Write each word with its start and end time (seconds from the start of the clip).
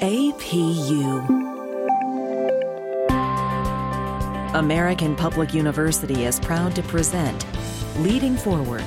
APU. 0.00 1.26
American 4.54 5.16
Public 5.16 5.52
University 5.52 6.24
is 6.24 6.38
proud 6.38 6.76
to 6.76 6.82
present 6.84 7.44
Leading 7.96 8.36
Forward. 8.36 8.84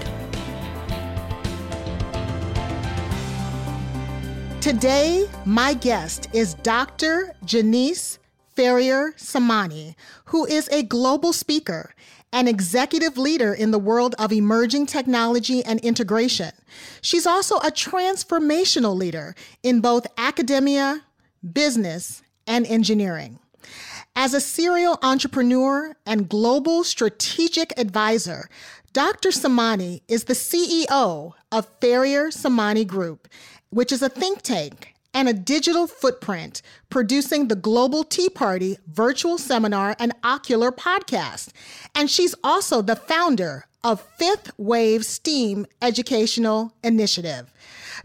Today, 4.62 5.28
my 5.44 5.74
guest 5.74 6.30
is 6.32 6.54
Dr. 6.54 7.36
Janice 7.44 8.18
Ferrier 8.56 9.12
Samani, 9.18 9.96
who 10.26 10.46
is 10.46 10.70
a 10.70 10.84
global 10.84 11.34
speaker 11.34 11.94
and 12.34 12.48
executive 12.48 13.18
leader 13.18 13.54
in 13.54 13.72
the 13.72 13.80
world 13.80 14.16
of 14.18 14.32
emerging 14.32 14.86
technology 14.86 15.64
and 15.64 15.80
integration. 15.82 16.52
She's 17.02 17.28
also 17.28 17.58
a 17.58 17.72
transformational 17.72 18.96
leader 18.96 19.36
in 19.64 19.82
both 19.82 20.08
academia, 20.18 21.02
business, 21.54 22.24
and 22.48 22.66
engineering. 22.66 23.40
As 24.16 24.34
a 24.34 24.42
serial 24.42 25.00
entrepreneur 25.02 25.96
and 26.06 26.30
global 26.30 26.84
strategic 26.84 27.78
advisor, 27.80 28.50
Dr. 28.94 29.30
Samani 29.30 30.02
is 30.08 30.26
the 30.26 30.34
CEO 30.34 31.34
of 31.52 31.68
Ferrier 31.80 32.28
Samani 32.28 32.86
Group, 32.86 33.28
which 33.70 33.92
is 33.92 34.02
a 34.02 34.10
think 34.10 34.42
tank 34.42 34.91
and 35.14 35.28
a 35.28 35.34
digital 35.34 35.88
footprint 35.88 36.62
producing 36.90 37.48
the 37.48 37.56
Global 37.56 38.04
Tea 38.04 38.30
Party 38.30 38.78
virtual 38.88 39.38
seminar 39.38 39.96
and 40.00 40.14
ocular 40.24 40.72
podcast. 40.72 41.50
And 41.94 42.10
she's 42.10 42.36
also 42.44 42.82
the 42.82 42.96
founder 42.96 43.66
of 43.84 44.02
Fifth 44.02 44.52
Wave 44.58 45.06
STEAM 45.06 45.66
Educational 45.82 46.74
Initiative. 46.84 47.52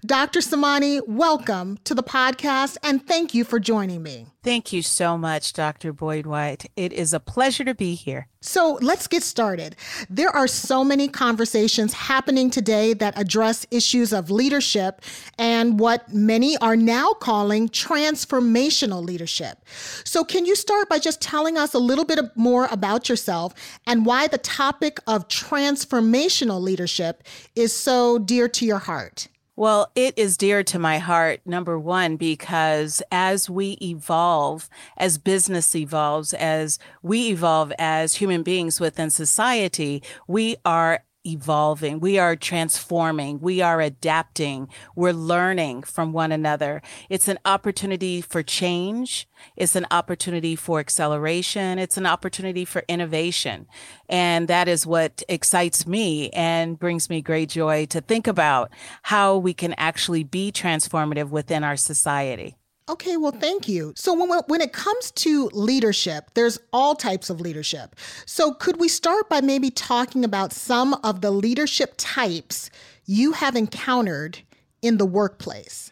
Dr. 0.04 0.40
Samani, 0.40 1.00
welcome 1.06 1.78
to 1.84 1.94
the 1.94 2.02
podcast 2.02 2.76
and 2.82 3.06
thank 3.06 3.32
you 3.32 3.44
for 3.44 3.58
joining 3.58 4.02
me. 4.02 4.26
Thank 4.42 4.70
you 4.72 4.82
so 4.82 5.16
much, 5.16 5.54
Dr. 5.54 5.92
Boyd 5.92 6.26
White. 6.26 6.70
It 6.76 6.92
is 6.92 7.14
a 7.14 7.18
pleasure 7.18 7.64
to 7.64 7.74
be 7.74 7.94
here. 7.94 8.28
So 8.42 8.78
let's 8.82 9.06
get 9.06 9.22
started. 9.22 9.74
There 10.10 10.28
are 10.28 10.46
so 10.46 10.84
many 10.84 11.08
conversations 11.08 11.94
happening 11.94 12.50
today 12.50 12.92
that 12.94 13.18
address 13.18 13.66
issues 13.70 14.12
of 14.12 14.30
leadership 14.30 15.00
and 15.38 15.80
what 15.80 16.12
many 16.12 16.58
are 16.58 16.76
now 16.76 17.14
calling 17.14 17.68
transformational 17.68 19.02
leadership. 19.02 19.64
So, 20.04 20.24
can 20.24 20.44
you 20.44 20.54
start 20.54 20.88
by 20.88 20.98
just 20.98 21.20
telling 21.20 21.56
us 21.56 21.74
a 21.74 21.78
little 21.78 22.04
bit 22.04 22.20
more 22.36 22.68
about 22.70 23.08
yourself 23.08 23.54
and 23.86 24.06
why 24.06 24.28
the 24.28 24.38
topic 24.38 25.00
of 25.06 25.26
transformational 25.28 26.60
leadership 26.60 27.24
is 27.56 27.72
so 27.72 28.18
dear 28.18 28.48
to 28.50 28.64
your 28.64 28.78
heart? 28.78 29.28
Well, 29.58 29.90
it 29.94 30.18
is 30.18 30.36
dear 30.36 30.62
to 30.64 30.78
my 30.78 30.98
heart, 30.98 31.40
number 31.46 31.78
one, 31.78 32.16
because 32.16 33.02
as 33.10 33.48
we 33.48 33.78
evolve, 33.80 34.68
as 34.98 35.16
business 35.16 35.74
evolves, 35.74 36.34
as 36.34 36.78
we 37.02 37.28
evolve 37.30 37.72
as 37.78 38.16
human 38.16 38.42
beings 38.42 38.80
within 38.80 39.08
society, 39.08 40.02
we 40.28 40.56
are 40.66 41.04
evolving, 41.26 42.00
we 42.00 42.18
are 42.18 42.36
transforming, 42.36 43.40
we 43.40 43.60
are 43.60 43.80
adapting, 43.80 44.68
we're 44.94 45.12
learning 45.12 45.82
from 45.82 46.12
one 46.12 46.32
another. 46.32 46.82
It's 47.08 47.28
an 47.28 47.38
opportunity 47.44 48.20
for 48.20 48.42
change, 48.42 49.28
it's 49.56 49.76
an 49.76 49.86
opportunity 49.90 50.56
for 50.56 50.80
acceleration, 50.80 51.78
it's 51.78 51.96
an 51.96 52.06
opportunity 52.06 52.64
for 52.64 52.84
innovation. 52.88 53.66
And 54.08 54.48
that 54.48 54.68
is 54.68 54.86
what 54.86 55.22
excites 55.28 55.86
me 55.86 56.30
and 56.30 56.78
brings 56.78 57.10
me 57.10 57.22
great 57.22 57.50
joy 57.50 57.86
to 57.86 58.00
think 58.00 58.26
about 58.26 58.70
how 59.02 59.36
we 59.36 59.54
can 59.54 59.74
actually 59.74 60.24
be 60.24 60.52
transformative 60.52 61.30
within 61.30 61.64
our 61.64 61.76
society. 61.76 62.56
Okay, 62.88 63.16
well, 63.16 63.32
thank 63.32 63.66
you. 63.66 63.92
So, 63.96 64.14
when, 64.14 64.40
when 64.46 64.60
it 64.60 64.72
comes 64.72 65.10
to 65.12 65.50
leadership, 65.52 66.30
there's 66.34 66.56
all 66.72 66.94
types 66.94 67.28
of 67.30 67.40
leadership. 67.40 67.96
So, 68.26 68.54
could 68.54 68.78
we 68.78 68.86
start 68.86 69.28
by 69.28 69.40
maybe 69.40 69.70
talking 69.70 70.24
about 70.24 70.52
some 70.52 70.94
of 71.02 71.20
the 71.20 71.32
leadership 71.32 71.94
types 71.96 72.70
you 73.04 73.32
have 73.32 73.56
encountered 73.56 74.38
in 74.82 74.98
the 74.98 75.06
workplace? 75.06 75.90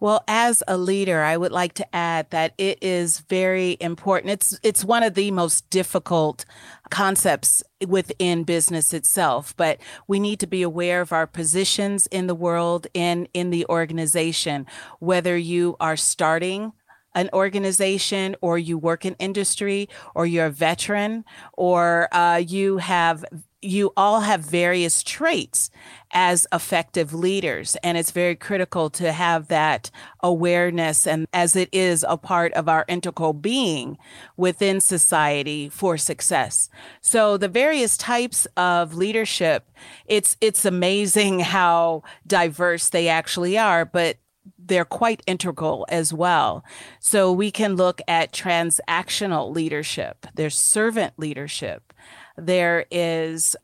Well, 0.00 0.24
as 0.26 0.62
a 0.66 0.78
leader, 0.78 1.22
I 1.22 1.36
would 1.36 1.52
like 1.52 1.74
to 1.74 1.94
add 1.94 2.30
that 2.30 2.54
it 2.56 2.78
is 2.82 3.18
very 3.20 3.76
important. 3.80 4.32
It's 4.32 4.58
it's 4.62 4.82
one 4.82 5.02
of 5.02 5.12
the 5.12 5.30
most 5.30 5.68
difficult 5.68 6.46
concepts 6.90 7.62
within 7.86 8.44
business 8.44 8.94
itself, 8.94 9.54
but 9.58 9.78
we 10.08 10.18
need 10.18 10.40
to 10.40 10.46
be 10.46 10.62
aware 10.62 11.02
of 11.02 11.12
our 11.12 11.26
positions 11.26 12.06
in 12.06 12.28
the 12.28 12.34
world 12.34 12.86
and 12.94 13.28
in 13.34 13.50
the 13.50 13.66
organization, 13.68 14.66
whether 15.00 15.36
you 15.36 15.76
are 15.80 15.96
starting 15.96 16.72
an 17.14 17.28
organization 17.32 18.36
or 18.40 18.58
you 18.58 18.78
work 18.78 19.04
in 19.04 19.14
industry 19.18 19.88
or 20.14 20.26
you're 20.26 20.46
a 20.46 20.50
veteran 20.50 21.24
or 21.54 22.08
uh, 22.12 22.36
you 22.36 22.78
have 22.78 23.24
you 23.62 23.92
all 23.96 24.20
have 24.20 24.40
various 24.40 25.02
traits 25.02 25.70
as 26.12 26.46
effective 26.52 27.12
leaders. 27.12 27.76
And 27.82 27.98
it's 27.98 28.10
very 28.10 28.34
critical 28.34 28.90
to 28.90 29.12
have 29.12 29.48
that 29.48 29.90
awareness 30.22 31.06
and 31.06 31.26
as 31.32 31.54
it 31.56 31.68
is 31.72 32.04
a 32.08 32.16
part 32.16 32.52
of 32.54 32.68
our 32.68 32.84
integral 32.88 33.32
being 33.32 33.98
within 34.36 34.80
society 34.80 35.68
for 35.68 35.98
success. 35.98 36.68
So 37.00 37.36
the 37.36 37.48
various 37.48 37.96
types 37.96 38.46
of 38.56 38.94
leadership, 38.94 39.68
it's, 40.06 40.36
it's 40.40 40.64
amazing 40.64 41.40
how 41.50 42.02
diverse 42.26 42.88
they 42.88 43.08
actually 43.08 43.58
are, 43.58 43.84
but 43.84 44.16
they're 44.58 44.84
quite 44.84 45.22
integral 45.26 45.86
as 45.88 46.12
well. 46.12 46.64
So 47.00 47.32
we 47.32 47.50
can 47.50 47.76
look 47.76 48.00
at 48.08 48.32
transactional 48.32 49.54
leadership, 49.54 50.26
there's 50.34 50.58
servant 50.58 51.14
leadership, 51.18 51.92
there 52.36 52.86
is 52.90 53.56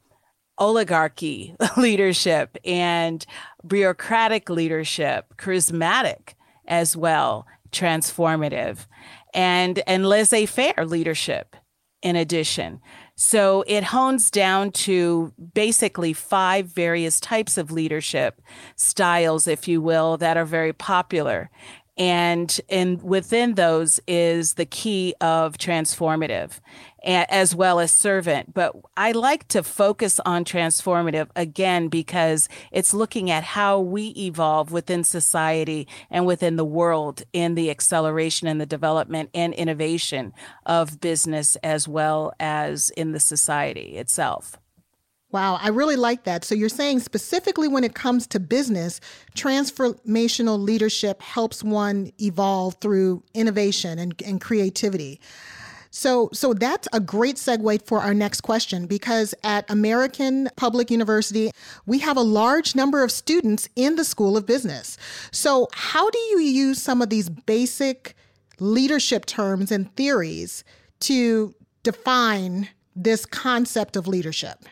oligarchy 0.58 1.54
leadership 1.76 2.56
and 2.64 3.24
bureaucratic 3.66 4.48
leadership, 4.48 5.34
charismatic 5.36 6.34
as 6.66 6.96
well, 6.96 7.46
transformative, 7.70 8.86
and, 9.34 9.82
and 9.86 10.06
laissez 10.06 10.46
faire 10.46 10.84
leadership 10.86 11.56
in 12.02 12.16
addition. 12.16 12.80
So 13.16 13.64
it 13.66 13.84
hones 13.84 14.30
down 14.30 14.72
to 14.72 15.32
basically 15.54 16.12
five 16.12 16.66
various 16.66 17.18
types 17.18 17.56
of 17.56 17.70
leadership 17.70 18.42
styles, 18.76 19.48
if 19.48 19.66
you 19.66 19.80
will, 19.80 20.18
that 20.18 20.36
are 20.36 20.44
very 20.44 20.74
popular 20.74 21.50
and 21.96 22.60
and 22.68 23.02
within 23.02 23.54
those 23.54 24.00
is 24.06 24.54
the 24.54 24.66
key 24.66 25.14
of 25.20 25.56
transformative 25.56 26.60
as 27.06 27.54
well 27.54 27.78
as 27.78 27.92
servant. 27.92 28.52
But 28.52 28.74
i 28.96 29.12
like 29.12 29.46
to 29.48 29.62
focus 29.62 30.20
on 30.26 30.44
transformative 30.44 31.28
again 31.36 31.88
because 31.88 32.48
it's 32.72 32.92
looking 32.92 33.30
at 33.30 33.44
how 33.44 33.80
we 33.80 34.08
evolve 34.08 34.72
within 34.72 35.04
society 35.04 35.86
and 36.10 36.26
within 36.26 36.56
the 36.56 36.64
world 36.64 37.22
in 37.32 37.54
the 37.54 37.70
acceleration 37.70 38.48
and 38.48 38.60
the 38.60 38.66
development 38.66 39.30
and 39.32 39.54
innovation 39.54 40.32
of 40.66 41.00
business 41.00 41.56
as 41.56 41.86
well 41.88 42.32
as 42.40 42.90
in 42.90 43.12
the 43.12 43.20
society 43.20 43.96
itself 43.96 44.58
Wow, 45.36 45.58
I 45.60 45.68
really 45.68 45.96
like 45.96 46.24
that. 46.24 46.46
So 46.46 46.54
you're 46.54 46.70
saying 46.70 47.00
specifically 47.00 47.68
when 47.68 47.84
it 47.84 47.94
comes 47.94 48.26
to 48.28 48.40
business, 48.40 49.02
transformational 49.34 50.58
leadership 50.58 51.20
helps 51.20 51.62
one 51.62 52.10
evolve 52.18 52.76
through 52.80 53.22
innovation 53.34 53.98
and, 53.98 54.14
and 54.24 54.40
creativity. 54.40 55.20
So, 55.90 56.30
so 56.32 56.54
that's 56.54 56.88
a 56.94 57.00
great 57.00 57.36
segue 57.36 57.86
for 57.86 58.00
our 58.00 58.14
next 58.14 58.40
question 58.40 58.86
because 58.86 59.34
at 59.44 59.70
American 59.70 60.48
Public 60.56 60.90
University, 60.90 61.50
we 61.84 61.98
have 61.98 62.16
a 62.16 62.22
large 62.22 62.74
number 62.74 63.04
of 63.04 63.12
students 63.12 63.68
in 63.76 63.96
the 63.96 64.06
School 64.06 64.38
of 64.38 64.46
Business. 64.46 64.96
So, 65.32 65.68
how 65.74 66.08
do 66.08 66.18
you 66.18 66.40
use 66.40 66.80
some 66.80 67.02
of 67.02 67.10
these 67.10 67.28
basic 67.28 68.16
leadership 68.58 69.26
terms 69.26 69.70
and 69.70 69.94
theories 69.96 70.64
to 71.00 71.54
define 71.82 72.70
this 72.94 73.26
concept 73.26 73.96
of 73.96 74.08
leadership? 74.08 74.64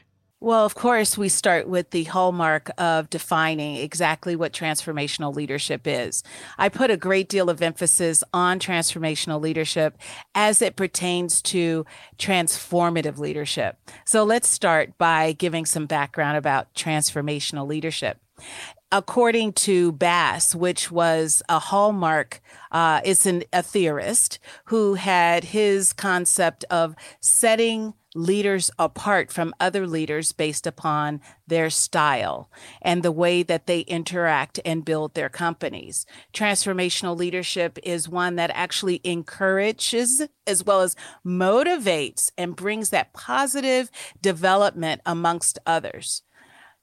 Well, 0.44 0.66
of 0.66 0.74
course, 0.74 1.16
we 1.16 1.30
start 1.30 1.68
with 1.68 1.88
the 1.88 2.04
hallmark 2.04 2.70
of 2.76 3.08
defining 3.08 3.76
exactly 3.76 4.36
what 4.36 4.52
transformational 4.52 5.34
leadership 5.34 5.86
is. 5.86 6.22
I 6.58 6.68
put 6.68 6.90
a 6.90 6.98
great 6.98 7.30
deal 7.30 7.48
of 7.48 7.62
emphasis 7.62 8.22
on 8.30 8.58
transformational 8.58 9.40
leadership 9.40 9.96
as 10.34 10.60
it 10.60 10.76
pertains 10.76 11.40
to 11.44 11.86
transformative 12.18 13.16
leadership. 13.16 13.78
So 14.04 14.22
let's 14.22 14.46
start 14.46 14.98
by 14.98 15.32
giving 15.32 15.64
some 15.64 15.86
background 15.86 16.36
about 16.36 16.74
transformational 16.74 17.66
leadership 17.66 18.18
according 18.92 19.52
to 19.52 19.90
Bass, 19.90 20.54
which 20.54 20.88
was 20.88 21.42
a 21.48 21.58
hallmark, 21.58 22.40
uh, 22.70 23.00
is 23.04 23.26
an, 23.26 23.42
a 23.52 23.60
theorist 23.60 24.38
who 24.66 24.94
had 24.94 25.42
his 25.42 25.92
concept 25.92 26.64
of 26.70 26.94
setting 27.18 27.94
leaders 28.14 28.70
apart 28.78 29.32
from 29.32 29.54
other 29.58 29.86
leaders 29.86 30.32
based 30.32 30.66
upon 30.66 31.20
their 31.46 31.68
style 31.68 32.48
and 32.80 33.02
the 33.02 33.12
way 33.12 33.42
that 33.42 33.66
they 33.66 33.80
interact 33.80 34.60
and 34.64 34.84
build 34.84 35.14
their 35.14 35.28
companies. 35.28 36.06
Transformational 36.32 37.16
leadership 37.16 37.78
is 37.82 38.08
one 38.08 38.36
that 38.36 38.52
actually 38.54 39.00
encourages 39.04 40.22
as 40.46 40.64
well 40.64 40.80
as 40.80 40.96
motivates 41.26 42.30
and 42.38 42.56
brings 42.56 42.90
that 42.90 43.12
positive 43.12 43.90
development 44.20 45.00
amongst 45.04 45.58
others. 45.66 46.22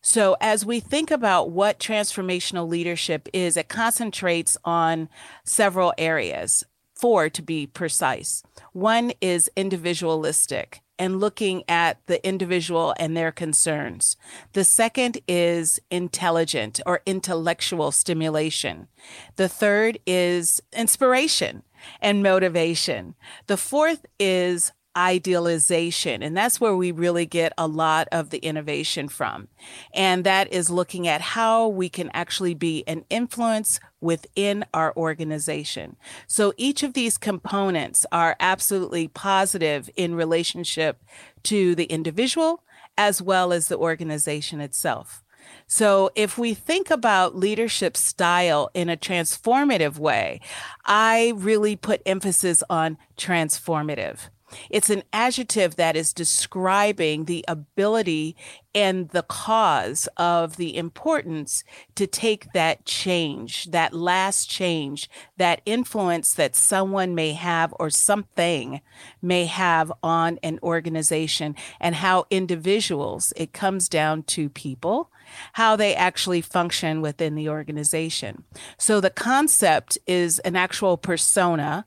So, 0.03 0.35
as 0.41 0.65
we 0.65 0.79
think 0.79 1.11
about 1.11 1.51
what 1.51 1.79
transformational 1.79 2.67
leadership 2.67 3.29
is, 3.33 3.55
it 3.55 3.69
concentrates 3.69 4.57
on 4.65 5.09
several 5.45 5.93
areas, 5.95 6.63
four 6.95 7.29
to 7.29 7.41
be 7.43 7.67
precise. 7.67 8.41
One 8.73 9.13
is 9.21 9.51
individualistic 9.55 10.81
and 11.01 11.19
looking 11.19 11.63
at 11.67 11.97
the 12.05 12.23
individual 12.23 12.93
and 12.99 13.17
their 13.17 13.31
concerns. 13.31 14.15
The 14.53 14.63
second 14.63 15.17
is 15.27 15.79
intelligent 15.89 16.79
or 16.85 17.01
intellectual 17.07 17.91
stimulation. 17.91 18.87
The 19.35 19.49
third 19.49 19.97
is 20.05 20.61
inspiration 20.71 21.63
and 22.01 22.21
motivation. 22.21 23.15
The 23.47 23.57
fourth 23.57 24.05
is 24.19 24.73
idealization. 24.97 26.21
And 26.21 26.35
that's 26.35 26.59
where 26.59 26.75
we 26.75 26.91
really 26.91 27.25
get 27.25 27.53
a 27.57 27.67
lot 27.67 28.07
of 28.11 28.29
the 28.29 28.39
innovation 28.39 29.07
from. 29.07 29.47
And 29.93 30.23
that 30.23 30.51
is 30.51 30.69
looking 30.69 31.07
at 31.07 31.21
how 31.21 31.67
we 31.67 31.89
can 31.89 32.09
actually 32.13 32.53
be 32.53 32.83
an 32.87 33.05
influence 33.09 33.79
within 33.99 34.65
our 34.73 34.93
organization. 34.97 35.95
So 36.27 36.53
each 36.57 36.83
of 36.83 36.93
these 36.93 37.17
components 37.17 38.05
are 38.11 38.35
absolutely 38.39 39.07
positive 39.07 39.89
in 39.95 40.15
relationship 40.15 41.01
to 41.43 41.75
the 41.75 41.85
individual 41.85 42.63
as 42.97 43.21
well 43.21 43.53
as 43.53 43.67
the 43.67 43.77
organization 43.77 44.59
itself. 44.59 45.23
So, 45.67 46.11
if 46.15 46.37
we 46.37 46.53
think 46.53 46.91
about 46.91 47.35
leadership 47.35 47.95
style 47.97 48.69
in 48.73 48.89
a 48.89 48.97
transformative 48.97 49.97
way, 49.97 50.39
I 50.85 51.33
really 51.35 51.75
put 51.75 52.01
emphasis 52.05 52.61
on 52.69 52.97
transformative. 53.17 54.29
It's 54.69 54.89
an 54.89 55.03
adjective 55.13 55.75
that 55.75 55.95
is 55.95 56.13
describing 56.13 57.25
the 57.25 57.45
ability 57.47 58.35
and 58.73 59.09
the 59.09 59.23
cause 59.23 60.07
of 60.17 60.55
the 60.55 60.77
importance 60.77 61.63
to 61.95 62.07
take 62.07 62.53
that 62.53 62.85
change, 62.85 63.65
that 63.71 63.93
last 63.93 64.49
change, 64.49 65.09
that 65.37 65.61
influence 65.65 66.33
that 66.35 66.55
someone 66.55 67.13
may 67.13 67.33
have 67.33 67.73
or 67.79 67.89
something 67.89 68.81
may 69.21 69.45
have 69.45 69.91
on 70.01 70.39
an 70.41 70.57
organization, 70.63 71.55
and 71.79 71.95
how 71.95 72.25
individuals, 72.29 73.33
it 73.35 73.51
comes 73.51 73.89
down 73.89 74.23
to 74.23 74.49
people, 74.49 75.11
how 75.53 75.75
they 75.75 75.93
actually 75.95 76.41
function 76.41 77.01
within 77.01 77.35
the 77.35 77.49
organization. 77.49 78.43
So 78.77 79.01
the 79.01 79.09
concept 79.09 79.97
is 80.07 80.39
an 80.39 80.55
actual 80.55 80.97
persona 80.97 81.85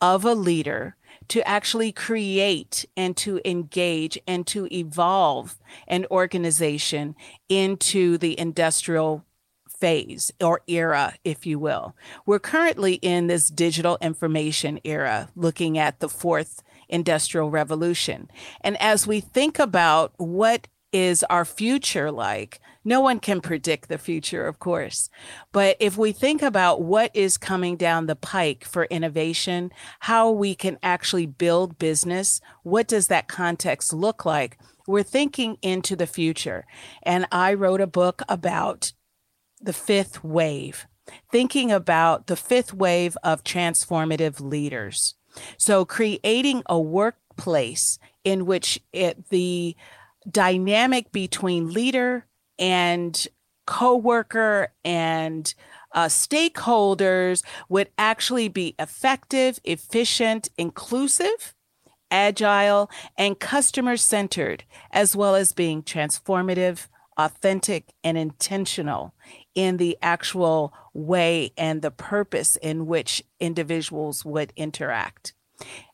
of 0.00 0.24
a 0.24 0.34
leader 0.34 0.96
to 1.28 1.46
actually 1.46 1.92
create 1.92 2.84
and 2.96 3.16
to 3.16 3.40
engage 3.48 4.18
and 4.26 4.46
to 4.46 4.68
evolve 4.74 5.58
an 5.86 6.06
organization 6.10 7.14
into 7.48 8.18
the 8.18 8.38
industrial 8.38 9.24
phase 9.68 10.32
or 10.40 10.62
era, 10.66 11.14
if 11.24 11.46
you 11.46 11.58
will. 11.58 11.94
We're 12.24 12.38
currently 12.38 12.94
in 12.94 13.26
this 13.26 13.50
digital 13.50 13.98
information 14.00 14.80
era, 14.84 15.28
looking 15.36 15.78
at 15.78 16.00
the 16.00 16.08
fourth 16.08 16.62
industrial 16.88 17.50
revolution. 17.50 18.30
And 18.60 18.80
as 18.80 19.06
we 19.06 19.20
think 19.20 19.58
about 19.58 20.12
what 20.16 20.68
is 20.92 21.24
our 21.24 21.44
future 21.44 22.10
like, 22.10 22.60
no 22.86 23.00
one 23.00 23.18
can 23.18 23.40
predict 23.40 23.88
the 23.88 23.98
future, 23.98 24.46
of 24.46 24.60
course. 24.60 25.10
But 25.50 25.76
if 25.80 25.98
we 25.98 26.12
think 26.12 26.40
about 26.40 26.82
what 26.82 27.10
is 27.14 27.36
coming 27.36 27.76
down 27.76 28.06
the 28.06 28.14
pike 28.14 28.64
for 28.64 28.84
innovation, 28.84 29.72
how 29.98 30.30
we 30.30 30.54
can 30.54 30.78
actually 30.84 31.26
build 31.26 31.78
business, 31.78 32.40
what 32.62 32.86
does 32.86 33.08
that 33.08 33.26
context 33.26 33.92
look 33.92 34.24
like? 34.24 34.56
We're 34.86 35.02
thinking 35.02 35.58
into 35.62 35.96
the 35.96 36.06
future. 36.06 36.64
And 37.02 37.26
I 37.32 37.54
wrote 37.54 37.80
a 37.80 37.88
book 37.88 38.22
about 38.28 38.92
the 39.60 39.72
fifth 39.72 40.22
wave, 40.22 40.86
thinking 41.32 41.72
about 41.72 42.28
the 42.28 42.36
fifth 42.36 42.72
wave 42.72 43.18
of 43.24 43.42
transformative 43.42 44.40
leaders. 44.40 45.16
So 45.58 45.84
creating 45.84 46.62
a 46.66 46.78
workplace 46.78 47.98
in 48.22 48.46
which 48.46 48.78
it, 48.92 49.28
the 49.30 49.74
dynamic 50.30 51.10
between 51.10 51.72
leader 51.72 52.26
and 52.58 53.26
coworker 53.66 54.72
and 54.84 55.54
uh, 55.92 56.06
stakeholders 56.06 57.42
would 57.68 57.88
actually 57.98 58.48
be 58.48 58.74
effective, 58.78 59.58
efficient, 59.64 60.48
inclusive, 60.56 61.54
agile, 62.10 62.90
and 63.16 63.40
customer 63.40 63.96
centered, 63.96 64.64
as 64.90 65.16
well 65.16 65.34
as 65.34 65.52
being 65.52 65.82
transformative, 65.82 66.88
authentic, 67.16 67.92
and 68.04 68.16
intentional 68.16 69.14
in 69.54 69.78
the 69.78 69.96
actual 70.02 70.72
way 70.92 71.50
and 71.56 71.82
the 71.82 71.90
purpose 71.90 72.56
in 72.56 72.86
which 72.86 73.22
individuals 73.40 74.24
would 74.24 74.52
interact. 74.54 75.32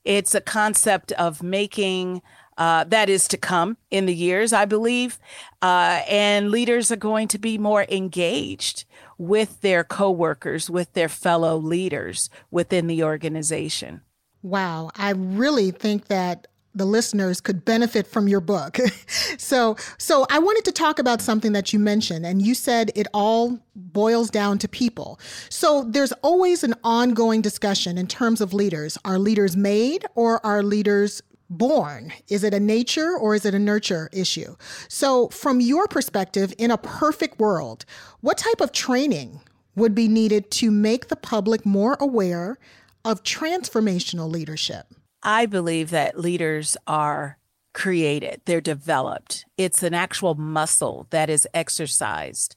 It's 0.04 0.34
a 0.34 0.40
concept 0.40 1.12
of 1.12 1.42
making 1.42 2.22
uh, 2.58 2.84
that 2.84 3.08
is 3.08 3.28
to 3.28 3.36
come 3.36 3.76
in 3.90 4.06
the 4.06 4.14
years, 4.14 4.52
I 4.52 4.64
believe. 4.64 5.18
Uh, 5.60 6.02
and 6.08 6.50
leaders 6.50 6.90
are 6.90 6.96
going 6.96 7.28
to 7.28 7.38
be 7.38 7.58
more 7.58 7.86
engaged 7.88 8.84
with 9.18 9.60
their 9.60 9.84
coworkers, 9.84 10.68
with 10.68 10.92
their 10.94 11.08
fellow 11.08 11.56
leaders 11.56 12.28
within 12.50 12.86
the 12.86 13.02
organization. 13.02 14.02
Wow. 14.42 14.90
I 14.96 15.10
really 15.10 15.70
think 15.70 16.08
that 16.08 16.48
the 16.74 16.84
listeners 16.86 17.40
could 17.40 17.64
benefit 17.64 18.06
from 18.06 18.28
your 18.28 18.40
book. 18.40 18.78
so, 19.38 19.76
so 19.98 20.26
I 20.30 20.38
wanted 20.38 20.64
to 20.64 20.72
talk 20.72 20.98
about 20.98 21.20
something 21.20 21.52
that 21.52 21.72
you 21.72 21.78
mentioned 21.78 22.24
and 22.24 22.40
you 22.40 22.54
said 22.54 22.90
it 22.94 23.06
all 23.12 23.58
boils 23.76 24.30
down 24.30 24.58
to 24.58 24.68
people. 24.68 25.20
So, 25.50 25.84
there's 25.84 26.12
always 26.22 26.64
an 26.64 26.74
ongoing 26.82 27.42
discussion 27.42 27.98
in 27.98 28.06
terms 28.06 28.40
of 28.40 28.54
leaders. 28.54 28.96
Are 29.04 29.18
leaders 29.18 29.56
made 29.56 30.06
or 30.14 30.44
are 30.44 30.62
leaders 30.62 31.22
born? 31.58 32.12
Is 32.28 32.44
it 32.44 32.54
a 32.54 32.60
nature 32.60 33.16
or 33.16 33.34
is 33.34 33.44
it 33.44 33.54
a 33.54 33.58
nurture 33.58 34.08
issue? 34.12 34.56
So, 34.88 35.28
from 35.28 35.60
your 35.60 35.86
perspective, 35.86 36.52
in 36.58 36.70
a 36.70 36.78
perfect 36.78 37.38
world, 37.38 37.84
what 38.20 38.38
type 38.38 38.60
of 38.60 38.72
training 38.72 39.40
would 39.74 39.94
be 39.94 40.08
needed 40.08 40.50
to 40.50 40.70
make 40.70 41.08
the 41.08 41.16
public 41.16 41.64
more 41.64 41.96
aware 42.00 42.58
of 43.04 43.22
transformational 43.22 44.30
leadership? 44.30 44.86
I 45.22 45.46
believe 45.46 45.90
that 45.90 46.18
leaders 46.18 46.76
are 46.86 47.38
created, 47.72 48.42
they're 48.44 48.60
developed. 48.60 49.44
It's 49.56 49.82
an 49.82 49.94
actual 49.94 50.34
muscle 50.34 51.06
that 51.10 51.30
is 51.30 51.48
exercised. 51.54 52.56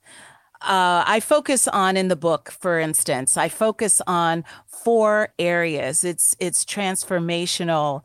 Uh, 0.62 1.04
I 1.06 1.20
focus 1.20 1.68
on 1.68 1.96
in 1.96 2.08
the 2.08 2.16
book, 2.16 2.52
for 2.52 2.80
instance, 2.80 3.38
I 3.38 3.50
focus 3.50 4.02
on 4.08 4.44
four 4.68 5.30
areas. 5.38 6.04
It's 6.04 6.36
it's 6.40 6.66
transformational 6.66 8.02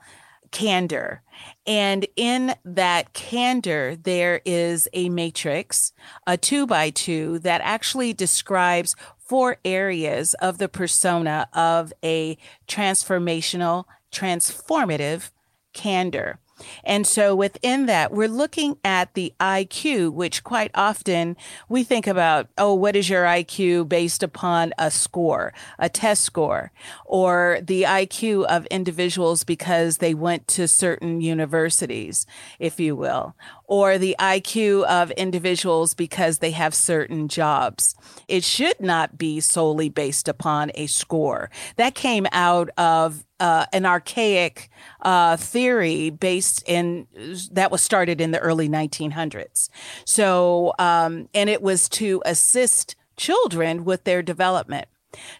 candor. 0.50 1.22
And 1.66 2.06
in 2.16 2.54
that 2.64 3.12
candor, 3.12 3.96
there 3.96 4.40
is 4.44 4.88
a 4.92 5.08
matrix, 5.08 5.92
a 6.26 6.36
two 6.36 6.66
by 6.66 6.90
two, 6.90 7.38
that 7.40 7.60
actually 7.62 8.12
describes 8.12 8.96
four 9.18 9.58
areas 9.64 10.34
of 10.34 10.58
the 10.58 10.68
persona 10.68 11.48
of 11.52 11.92
a 12.04 12.36
transformational, 12.66 13.84
transformative 14.12 15.30
candor. 15.72 16.40
And 16.84 17.06
so 17.06 17.34
within 17.34 17.86
that, 17.86 18.12
we're 18.12 18.28
looking 18.28 18.76
at 18.84 19.14
the 19.14 19.32
IQ, 19.40 20.12
which 20.12 20.44
quite 20.44 20.70
often 20.74 21.36
we 21.68 21.84
think 21.84 22.06
about, 22.06 22.48
oh, 22.58 22.74
what 22.74 22.96
is 22.96 23.08
your 23.08 23.24
IQ 23.24 23.88
based 23.88 24.22
upon 24.22 24.72
a 24.78 24.90
score, 24.90 25.52
a 25.78 25.88
test 25.88 26.24
score, 26.24 26.72
or 27.04 27.58
the 27.62 27.82
IQ 27.82 28.44
of 28.46 28.66
individuals 28.66 29.44
because 29.44 29.98
they 29.98 30.14
went 30.14 30.46
to 30.48 30.68
certain 30.68 31.20
universities, 31.20 32.26
if 32.58 32.80
you 32.80 32.96
will, 32.96 33.34
or 33.70 33.98
the 33.98 34.16
IQ 34.18 34.84
of 34.86 35.12
individuals 35.12 35.94
because 35.94 36.38
they 36.38 36.50
have 36.50 36.74
certain 36.74 37.28
jobs. 37.28 37.94
It 38.26 38.42
should 38.42 38.80
not 38.80 39.16
be 39.16 39.38
solely 39.38 39.88
based 39.88 40.26
upon 40.26 40.72
a 40.74 40.88
score. 40.88 41.50
That 41.76 41.94
came 41.94 42.26
out 42.32 42.70
of 42.76 43.24
uh, 43.38 43.66
an 43.72 43.86
archaic 43.86 44.70
uh, 45.02 45.36
theory 45.36 46.10
based 46.10 46.64
in 46.66 47.06
that 47.52 47.70
was 47.70 47.80
started 47.80 48.20
in 48.20 48.32
the 48.32 48.40
early 48.40 48.68
1900s. 48.68 49.70
So, 50.04 50.74
um, 50.80 51.28
and 51.32 51.48
it 51.48 51.62
was 51.62 51.88
to 51.90 52.20
assist 52.26 52.96
children 53.16 53.84
with 53.84 54.02
their 54.02 54.20
development. 54.20 54.88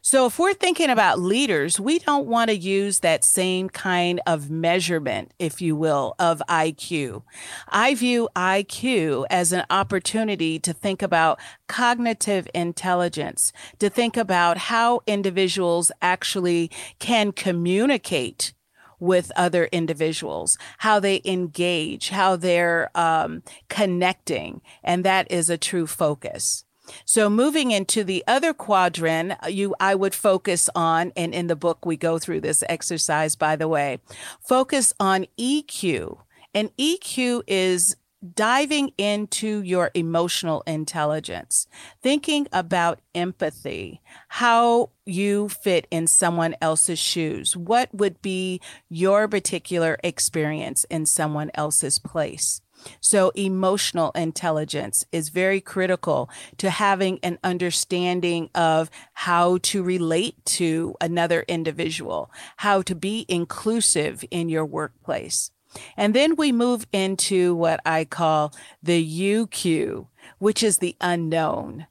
So, 0.02 0.26
if 0.26 0.38
we're 0.38 0.54
thinking 0.54 0.90
about 0.90 1.20
leaders, 1.20 1.78
we 1.78 1.98
don't 1.98 2.26
want 2.26 2.50
to 2.50 2.56
use 2.56 3.00
that 3.00 3.24
same 3.24 3.68
kind 3.68 4.20
of 4.26 4.50
measurement, 4.50 5.32
if 5.38 5.60
you 5.60 5.76
will, 5.76 6.14
of 6.18 6.42
IQ. 6.48 7.22
I 7.68 7.94
view 7.94 8.28
IQ 8.34 9.26
as 9.30 9.52
an 9.52 9.64
opportunity 9.70 10.58
to 10.58 10.72
think 10.72 11.02
about 11.02 11.38
cognitive 11.68 12.48
intelligence, 12.54 13.52
to 13.78 13.88
think 13.88 14.16
about 14.16 14.58
how 14.58 15.02
individuals 15.06 15.92
actually 16.02 16.70
can 16.98 17.30
communicate 17.30 18.52
with 18.98 19.32
other 19.34 19.64
individuals, 19.72 20.58
how 20.78 21.00
they 21.00 21.22
engage, 21.24 22.10
how 22.10 22.36
they're 22.36 22.90
um, 22.94 23.42
connecting. 23.68 24.60
And 24.84 25.04
that 25.04 25.30
is 25.30 25.48
a 25.48 25.56
true 25.56 25.86
focus. 25.86 26.64
So 27.04 27.30
moving 27.30 27.70
into 27.70 28.04
the 28.04 28.24
other 28.26 28.52
quadrant, 28.52 29.32
uh, 29.44 29.48
you 29.48 29.74
I 29.80 29.94
would 29.94 30.14
focus 30.14 30.68
on, 30.74 31.12
and 31.16 31.34
in 31.34 31.46
the 31.46 31.56
book 31.56 31.84
we 31.84 31.96
go 31.96 32.18
through 32.18 32.40
this 32.40 32.62
exercise, 32.68 33.36
by 33.36 33.56
the 33.56 33.68
way, 33.68 34.00
focus 34.40 34.92
on 35.00 35.26
EQ. 35.38 36.18
And 36.54 36.76
EQ 36.76 37.42
is 37.46 37.96
diving 38.34 38.92
into 38.98 39.62
your 39.62 39.90
emotional 39.94 40.62
intelligence, 40.66 41.66
thinking 42.02 42.46
about 42.52 43.00
empathy, 43.14 44.00
how 44.28 44.90
you 45.06 45.48
fit 45.48 45.86
in 45.90 46.06
someone 46.06 46.54
else's 46.60 46.98
shoes. 46.98 47.56
What 47.56 47.88
would 47.94 48.20
be 48.20 48.60
your 48.88 49.26
particular 49.26 49.98
experience 50.04 50.84
in 50.90 51.06
someone 51.06 51.50
else's 51.54 51.98
place? 51.98 52.60
So, 53.00 53.30
emotional 53.30 54.10
intelligence 54.12 55.04
is 55.12 55.28
very 55.28 55.60
critical 55.60 56.30
to 56.58 56.70
having 56.70 57.18
an 57.22 57.38
understanding 57.42 58.50
of 58.54 58.90
how 59.12 59.58
to 59.62 59.82
relate 59.82 60.44
to 60.46 60.94
another 61.00 61.44
individual, 61.48 62.30
how 62.58 62.82
to 62.82 62.94
be 62.94 63.26
inclusive 63.28 64.24
in 64.30 64.48
your 64.48 64.64
workplace. 64.64 65.50
And 65.96 66.14
then 66.14 66.36
we 66.36 66.52
move 66.52 66.86
into 66.92 67.54
what 67.54 67.80
I 67.84 68.04
call 68.04 68.52
the 68.82 69.00
UQ, 69.02 70.06
which 70.38 70.62
is 70.62 70.78
the 70.78 70.96
unknown. 71.00 71.86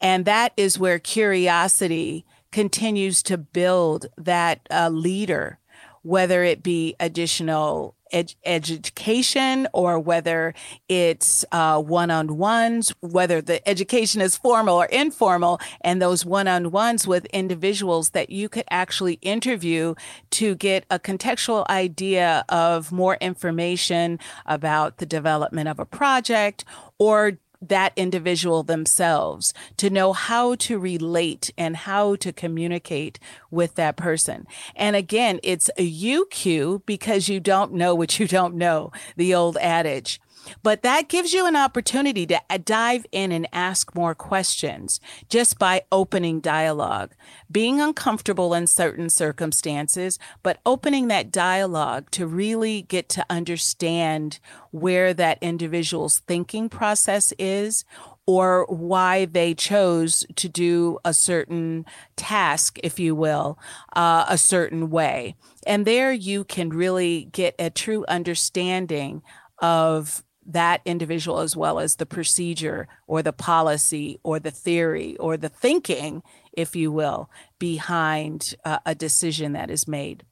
And 0.00 0.24
that 0.24 0.52
is 0.56 0.78
where 0.78 0.98
curiosity 0.98 2.24
continues 2.52 3.22
to 3.24 3.38
build 3.38 4.06
that 4.16 4.60
uh, 4.70 4.88
leader, 4.88 5.58
whether 6.02 6.44
it 6.44 6.62
be 6.62 6.94
additional 7.00 7.96
ed- 8.14 8.34
education 8.44 9.68
or 9.74 9.98
whether 9.98 10.54
it's 10.88 11.44
uh, 11.52 11.80
one-on-ones, 11.82 12.94
whether 13.00 13.42
the 13.42 13.66
education 13.68 14.20
is 14.20 14.36
formal 14.36 14.76
or 14.76 14.86
informal, 14.86 15.60
and 15.82 16.00
those 16.00 16.24
one-on-ones 16.24 17.06
with 17.06 17.26
individuals 17.26 18.10
that 18.10 18.30
you 18.30 18.48
could 18.48 18.64
actually 18.70 19.14
interview 19.14 19.94
to 20.30 20.54
get 20.54 20.86
a 20.90 20.98
contextual 20.98 21.66
idea 21.68 22.44
of 22.48 22.92
more 22.92 23.16
information 23.20 24.18
about 24.46 24.98
the 24.98 25.06
development 25.06 25.68
of 25.68 25.78
a 25.78 25.84
project 25.84 26.64
or 26.98 27.38
that 27.60 27.92
individual 27.96 28.62
themselves 28.62 29.54
to 29.76 29.90
know 29.90 30.12
how 30.12 30.54
to 30.56 30.78
relate 30.78 31.50
and 31.56 31.76
how 31.76 32.16
to 32.16 32.32
communicate 32.32 33.18
with 33.50 33.74
that 33.76 33.96
person. 33.96 34.46
And 34.76 34.96
again, 34.96 35.40
it's 35.42 35.70
a 35.76 35.90
UQ 35.90 36.84
because 36.86 37.28
you 37.28 37.40
don't 37.40 37.72
know 37.72 37.94
what 37.94 38.18
you 38.18 38.28
don't 38.28 38.54
know, 38.54 38.92
the 39.16 39.34
old 39.34 39.56
adage. 39.58 40.20
But 40.62 40.82
that 40.82 41.08
gives 41.08 41.32
you 41.32 41.46
an 41.46 41.56
opportunity 41.56 42.26
to 42.26 42.40
uh, 42.50 42.58
dive 42.64 43.06
in 43.12 43.32
and 43.32 43.48
ask 43.52 43.94
more 43.94 44.14
questions 44.14 45.00
just 45.28 45.58
by 45.58 45.82
opening 45.90 46.40
dialogue, 46.40 47.14
being 47.50 47.80
uncomfortable 47.80 48.54
in 48.54 48.66
certain 48.66 49.10
circumstances, 49.10 50.18
but 50.42 50.60
opening 50.66 51.08
that 51.08 51.30
dialogue 51.30 52.10
to 52.12 52.26
really 52.26 52.82
get 52.82 53.08
to 53.10 53.26
understand 53.30 54.38
where 54.70 55.14
that 55.14 55.38
individual's 55.40 56.18
thinking 56.20 56.68
process 56.68 57.32
is 57.38 57.84
or 58.26 58.66
why 58.68 59.26
they 59.26 59.54
chose 59.54 60.24
to 60.36 60.48
do 60.48 60.98
a 61.04 61.12
certain 61.12 61.84
task, 62.16 62.78
if 62.82 62.98
you 62.98 63.14
will, 63.14 63.58
uh, 63.94 64.24
a 64.28 64.38
certain 64.38 64.90
way. 64.90 65.36
And 65.66 65.86
there 65.86 66.12
you 66.12 66.44
can 66.44 66.70
really 66.70 67.28
get 67.32 67.54
a 67.58 67.70
true 67.70 68.04
understanding 68.08 69.22
of 69.60 70.24
that 70.46 70.80
individual 70.84 71.40
as 71.40 71.56
well 71.56 71.78
as 71.78 71.96
the 71.96 72.06
procedure 72.06 72.88
or 73.06 73.22
the 73.22 73.32
policy 73.32 74.18
or 74.22 74.38
the 74.38 74.50
theory 74.50 75.16
or 75.16 75.36
the 75.36 75.48
thinking, 75.48 76.22
if 76.52 76.76
you 76.76 76.92
will, 76.92 77.30
behind 77.58 78.54
uh, 78.64 78.78
a 78.84 78.94
decision 78.94 79.52
that 79.52 79.70
is 79.70 79.88
made. 79.88 80.24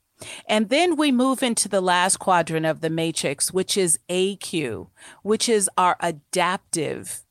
And 0.48 0.68
then 0.68 0.96
we 0.96 1.10
move 1.10 1.42
into 1.42 1.68
the 1.68 1.80
last 1.80 2.18
quadrant 2.18 2.66
of 2.66 2.80
the 2.80 2.90
matrix, 2.90 3.52
which 3.52 3.76
is 3.76 3.98
AQ, 4.08 4.88
which 5.22 5.48
is 5.48 5.68
our 5.76 5.96
adaptive 6.00 7.24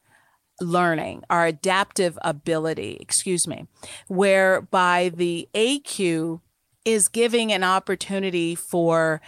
learning, 0.60 1.24
our 1.30 1.48
adaptive 1.48 2.18
ability, 2.22 2.98
excuse 3.00 3.48
me, 3.48 3.68
whereby 4.08 5.12
the 5.14 5.50
AQ 5.54 6.42
is 6.86 7.08
giving 7.08 7.52
an 7.52 7.64
opportunity 7.64 8.56
for 8.56 9.22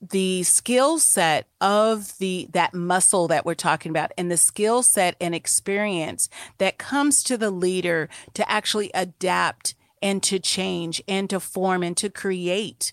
the 0.00 0.42
skill 0.44 0.98
set 0.98 1.46
of 1.60 2.16
the 2.18 2.48
that 2.52 2.72
muscle 2.72 3.26
that 3.28 3.44
we're 3.44 3.54
talking 3.54 3.90
about 3.90 4.12
and 4.16 4.30
the 4.30 4.36
skill 4.36 4.82
set 4.82 5.16
and 5.20 5.34
experience 5.34 6.28
that 6.58 6.78
comes 6.78 7.24
to 7.24 7.36
the 7.36 7.50
leader 7.50 8.08
to 8.34 8.48
actually 8.50 8.90
adapt 8.94 9.74
and 10.00 10.22
to 10.22 10.38
change 10.38 11.02
and 11.08 11.28
to 11.28 11.40
form 11.40 11.82
and 11.82 11.96
to 11.96 12.08
create 12.08 12.92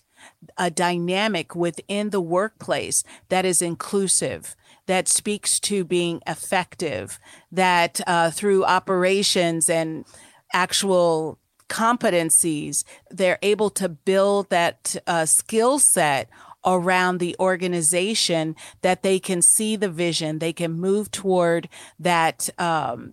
a 0.56 0.70
dynamic 0.70 1.54
within 1.54 2.10
the 2.10 2.20
workplace 2.20 3.04
that 3.28 3.44
is 3.44 3.62
inclusive 3.62 4.56
that 4.86 5.08
speaks 5.08 5.60
to 5.60 5.84
being 5.84 6.20
effective 6.26 7.20
that 7.52 8.00
uh, 8.06 8.30
through 8.30 8.64
operations 8.64 9.70
and 9.70 10.04
actual 10.52 11.38
competencies 11.68 12.84
they're 13.10 13.38
able 13.42 13.70
to 13.70 13.88
build 13.88 14.48
that 14.50 14.96
uh, 15.06 15.26
skill 15.26 15.78
set 15.78 16.28
around 16.66 17.18
the 17.18 17.36
organization 17.38 18.56
that 18.82 19.02
they 19.02 19.18
can 19.18 19.40
see 19.40 19.76
the 19.76 19.88
vision, 19.88 20.40
they 20.40 20.52
can 20.52 20.72
move 20.72 21.10
toward 21.10 21.68
that 21.98 22.50
um, 22.58 23.12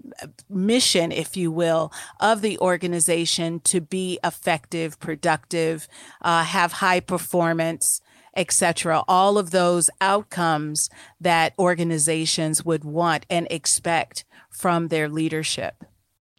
mission, 0.49 1.11
if 1.11 1.37
you 1.37 1.51
will, 1.51 1.91
of 2.19 2.41
the 2.41 2.57
organization 2.59 3.59
to 3.61 3.79
be 3.79 4.19
effective, 4.23 4.99
productive, 4.99 5.87
uh, 6.21 6.43
have 6.43 6.73
high 6.73 6.99
performance 6.99 8.01
etc. 8.35 9.03
All 9.07 9.37
of 9.37 9.51
those 9.51 9.89
outcomes 10.01 10.89
that 11.21 11.53
organizations 11.59 12.65
would 12.65 12.83
want 12.83 13.25
and 13.29 13.47
expect 13.51 14.25
from 14.49 14.87
their 14.87 15.07
leadership. 15.07 15.83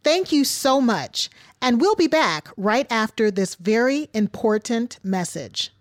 Thank 0.03 0.33
you 0.33 0.45
so 0.45 0.81
much. 0.81 1.31
And 1.63 1.81
we'll 1.81 1.95
be 1.95 2.09
back 2.09 2.49
right 2.57 2.87
after 2.91 3.31
this 3.31 3.55
very 3.55 4.09
important 4.13 4.99
message. 5.03 5.74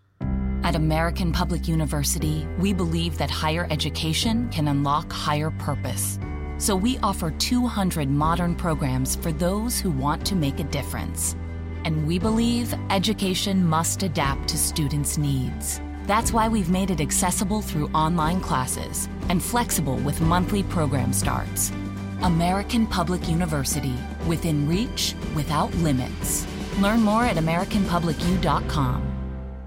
At 0.64 0.76
American 0.76 1.34
Public 1.34 1.68
University, 1.68 2.48
we 2.58 2.72
believe 2.72 3.18
that 3.18 3.30
higher 3.30 3.68
education 3.70 4.48
can 4.48 4.70
unlock 4.70 5.12
higher 5.12 5.52
purpose. 5.52 6.18
So 6.58 6.74
we 6.74 6.98
offer 7.00 7.32
200 7.32 8.10
modern 8.10 8.56
programs 8.56 9.18
for 9.18 9.34
those 9.34 9.78
who 9.78 9.92
want 9.92 10.26
to 10.26 10.36
make 10.36 10.62
a 10.62 10.64
difference. 10.64 11.36
And 11.84 12.08
we 12.08 12.18
believe 12.18 12.74
education 12.90 13.68
must 13.68 14.04
adapt 14.04 14.48
to 14.50 14.58
students' 14.58 15.18
needs. 15.18 15.82
That's 16.06 16.32
why 16.32 16.48
we've 16.48 16.70
made 16.70 16.92
it 16.92 17.02
accessible 17.02 17.62
through 17.62 17.90
online 17.90 18.40
classes 18.40 19.10
and 19.28 19.44
flexible 19.44 19.98
with 19.98 20.22
monthly 20.22 20.64
program 20.64 21.12
starts. 21.12 21.74
American 22.22 22.88
Public 22.88 23.28
University, 23.28 23.98
within 24.28 24.66
reach, 24.66 25.14
without 25.36 25.76
limits. 25.76 26.48
Learn 26.80 27.02
more 27.02 27.26
at 27.26 27.36
AmericanPublicU.com. 27.36 29.13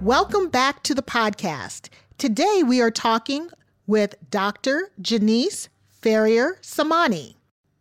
Welcome 0.01 0.49
back 0.49 0.83
to 0.83 0.93
the 0.93 1.01
podcast. 1.01 1.89
Today 2.19 2.61
we 2.63 2.79
are 2.81 2.91
talking 2.91 3.49
with 3.87 4.13
Dr. 4.29 4.91
Janice 5.01 5.69
Ferrier 5.89 6.59
Samani. 6.61 7.33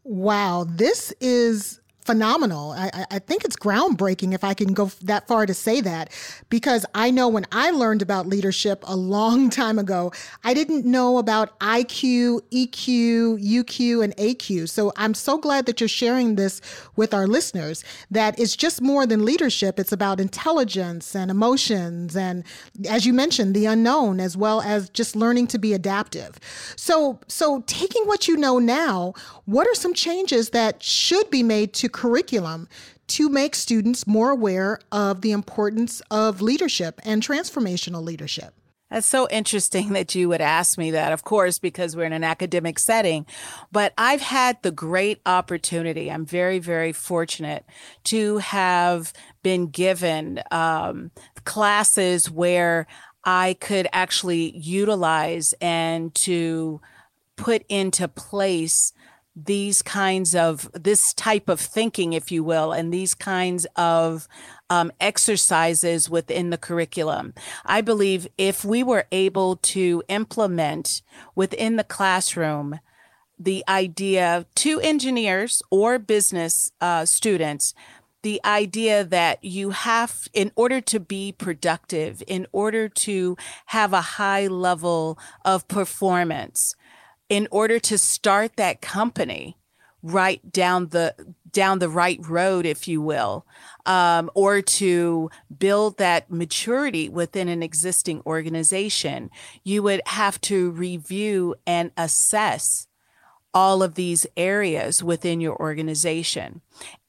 Wow, 0.02 0.64
this 0.66 1.12
is 1.20 1.80
phenomenal. 2.06 2.70
I, 2.70 3.04
I, 3.10 3.18
think 3.18 3.44
it's 3.44 3.56
groundbreaking 3.56 4.32
if 4.32 4.44
I 4.44 4.54
can 4.54 4.72
go 4.72 4.86
that 5.02 5.26
far 5.26 5.44
to 5.44 5.52
say 5.52 5.80
that, 5.80 6.10
because 6.48 6.86
I 6.94 7.10
know 7.10 7.28
when 7.28 7.46
I 7.50 7.70
learned 7.72 8.00
about 8.00 8.28
leadership 8.28 8.84
a 8.86 8.94
long 8.94 9.50
time 9.62 9.78
ago, 9.78 10.12
I 10.44 10.54
didn't 10.54 10.86
know 10.86 11.18
about 11.18 11.58
IQ, 11.58 12.42
EQ, 12.52 13.42
UQ, 13.44 14.04
and 14.04 14.16
AQ. 14.16 14.68
So 14.68 14.92
I'm 14.96 15.14
so 15.14 15.36
glad 15.36 15.66
that 15.66 15.80
you're 15.80 15.88
sharing 15.88 16.36
this 16.36 16.60
with 16.94 17.12
our 17.12 17.26
listeners, 17.26 17.82
that 18.10 18.38
it's 18.38 18.54
just 18.54 18.80
more 18.80 19.04
than 19.04 19.24
leadership. 19.24 19.80
It's 19.80 19.92
about 19.92 20.20
intelligence 20.20 21.16
and 21.16 21.28
emotions. 21.28 22.14
And 22.14 22.44
as 22.88 23.04
you 23.04 23.12
mentioned, 23.12 23.54
the 23.54 23.66
unknown, 23.66 24.20
as 24.20 24.36
well 24.36 24.60
as 24.60 24.88
just 24.90 25.16
learning 25.16 25.48
to 25.48 25.58
be 25.58 25.74
adaptive. 25.74 26.38
So, 26.76 27.18
so 27.26 27.64
taking 27.66 28.04
what 28.04 28.28
you 28.28 28.36
know 28.36 28.60
now, 28.60 29.14
what 29.44 29.66
are 29.66 29.74
some 29.74 29.92
changes 29.92 30.50
that 30.50 30.82
should 30.82 31.28
be 31.30 31.42
made 31.42 31.72
to 31.74 31.88
curriculum 31.96 32.68
to 33.08 33.28
make 33.28 33.54
students 33.54 34.06
more 34.06 34.30
aware 34.30 34.78
of 34.92 35.22
the 35.22 35.32
importance 35.32 36.02
of 36.10 36.42
leadership 36.42 37.00
and 37.04 37.22
transformational 37.22 38.02
leadership? 38.02 38.54
That's 38.90 39.06
so 39.06 39.26
interesting 39.30 39.88
that 39.94 40.14
you 40.14 40.28
would 40.28 40.40
ask 40.40 40.78
me 40.78 40.90
that, 40.92 41.12
of 41.12 41.24
course, 41.24 41.58
because 41.58 41.96
we're 41.96 42.04
in 42.04 42.12
an 42.12 42.22
academic 42.22 42.78
setting. 42.78 43.26
But 43.72 43.92
I've 43.96 44.20
had 44.20 44.62
the 44.62 44.70
great 44.70 45.20
opportunity, 45.26 46.10
I'm 46.10 46.26
very, 46.26 46.58
very 46.58 46.92
fortunate 46.92 47.64
to 48.04 48.38
have 48.38 49.12
been 49.42 49.68
given 49.68 50.42
um, 50.50 51.10
classes 51.44 52.30
where 52.30 52.86
I 53.24 53.56
could 53.60 53.88
actually 53.92 54.56
utilize 54.56 55.54
and 55.60 56.14
to 56.16 56.80
put 57.36 57.64
into 57.68 58.08
place 58.08 58.92
these 59.36 59.82
kinds 59.82 60.34
of 60.34 60.70
this 60.72 61.12
type 61.12 61.48
of 61.50 61.60
thinking 61.60 62.14
if 62.14 62.32
you 62.32 62.42
will 62.42 62.72
and 62.72 62.92
these 62.92 63.14
kinds 63.14 63.66
of 63.76 64.26
um, 64.70 64.90
exercises 64.98 66.08
within 66.08 66.48
the 66.48 66.58
curriculum. 66.58 67.34
I 67.64 67.82
believe 67.82 68.26
if 68.38 68.64
we 68.64 68.82
were 68.82 69.04
able 69.12 69.56
to 69.56 70.02
implement 70.08 71.02
within 71.34 71.76
the 71.76 71.84
classroom 71.84 72.80
the 73.38 73.62
idea 73.68 74.46
to 74.54 74.80
engineers 74.80 75.62
or 75.70 75.98
business 75.98 76.72
uh, 76.80 77.04
students 77.04 77.74
the 78.26 78.40
idea 78.44 79.04
that 79.04 79.44
you 79.44 79.70
have, 79.70 80.26
in 80.34 80.50
order 80.56 80.80
to 80.80 80.98
be 80.98 81.30
productive, 81.30 82.24
in 82.26 82.44
order 82.50 82.88
to 82.88 83.36
have 83.66 83.92
a 83.92 84.00
high 84.00 84.48
level 84.48 85.16
of 85.44 85.68
performance, 85.68 86.74
in 87.28 87.48
order 87.50 87.78
to 87.80 87.98
start 87.98 88.56
that 88.56 88.80
company 88.80 89.56
right 90.02 90.52
down 90.52 90.88
the 90.88 91.14
down 91.50 91.78
the 91.78 91.88
right 91.88 92.20
road, 92.28 92.66
if 92.66 92.86
you 92.86 93.00
will, 93.00 93.46
um, 93.86 94.30
or 94.34 94.60
to 94.60 95.30
build 95.58 95.96
that 95.96 96.30
maturity 96.30 97.08
within 97.08 97.48
an 97.48 97.62
existing 97.62 98.20
organization, 98.26 99.30
you 99.64 99.82
would 99.82 100.02
have 100.06 100.38
to 100.42 100.70
review 100.72 101.54
and 101.66 101.90
assess 101.96 102.86
all 103.54 103.82
of 103.82 103.94
these 103.94 104.26
areas 104.36 105.02
within 105.02 105.40
your 105.40 105.56
organization 105.56 106.60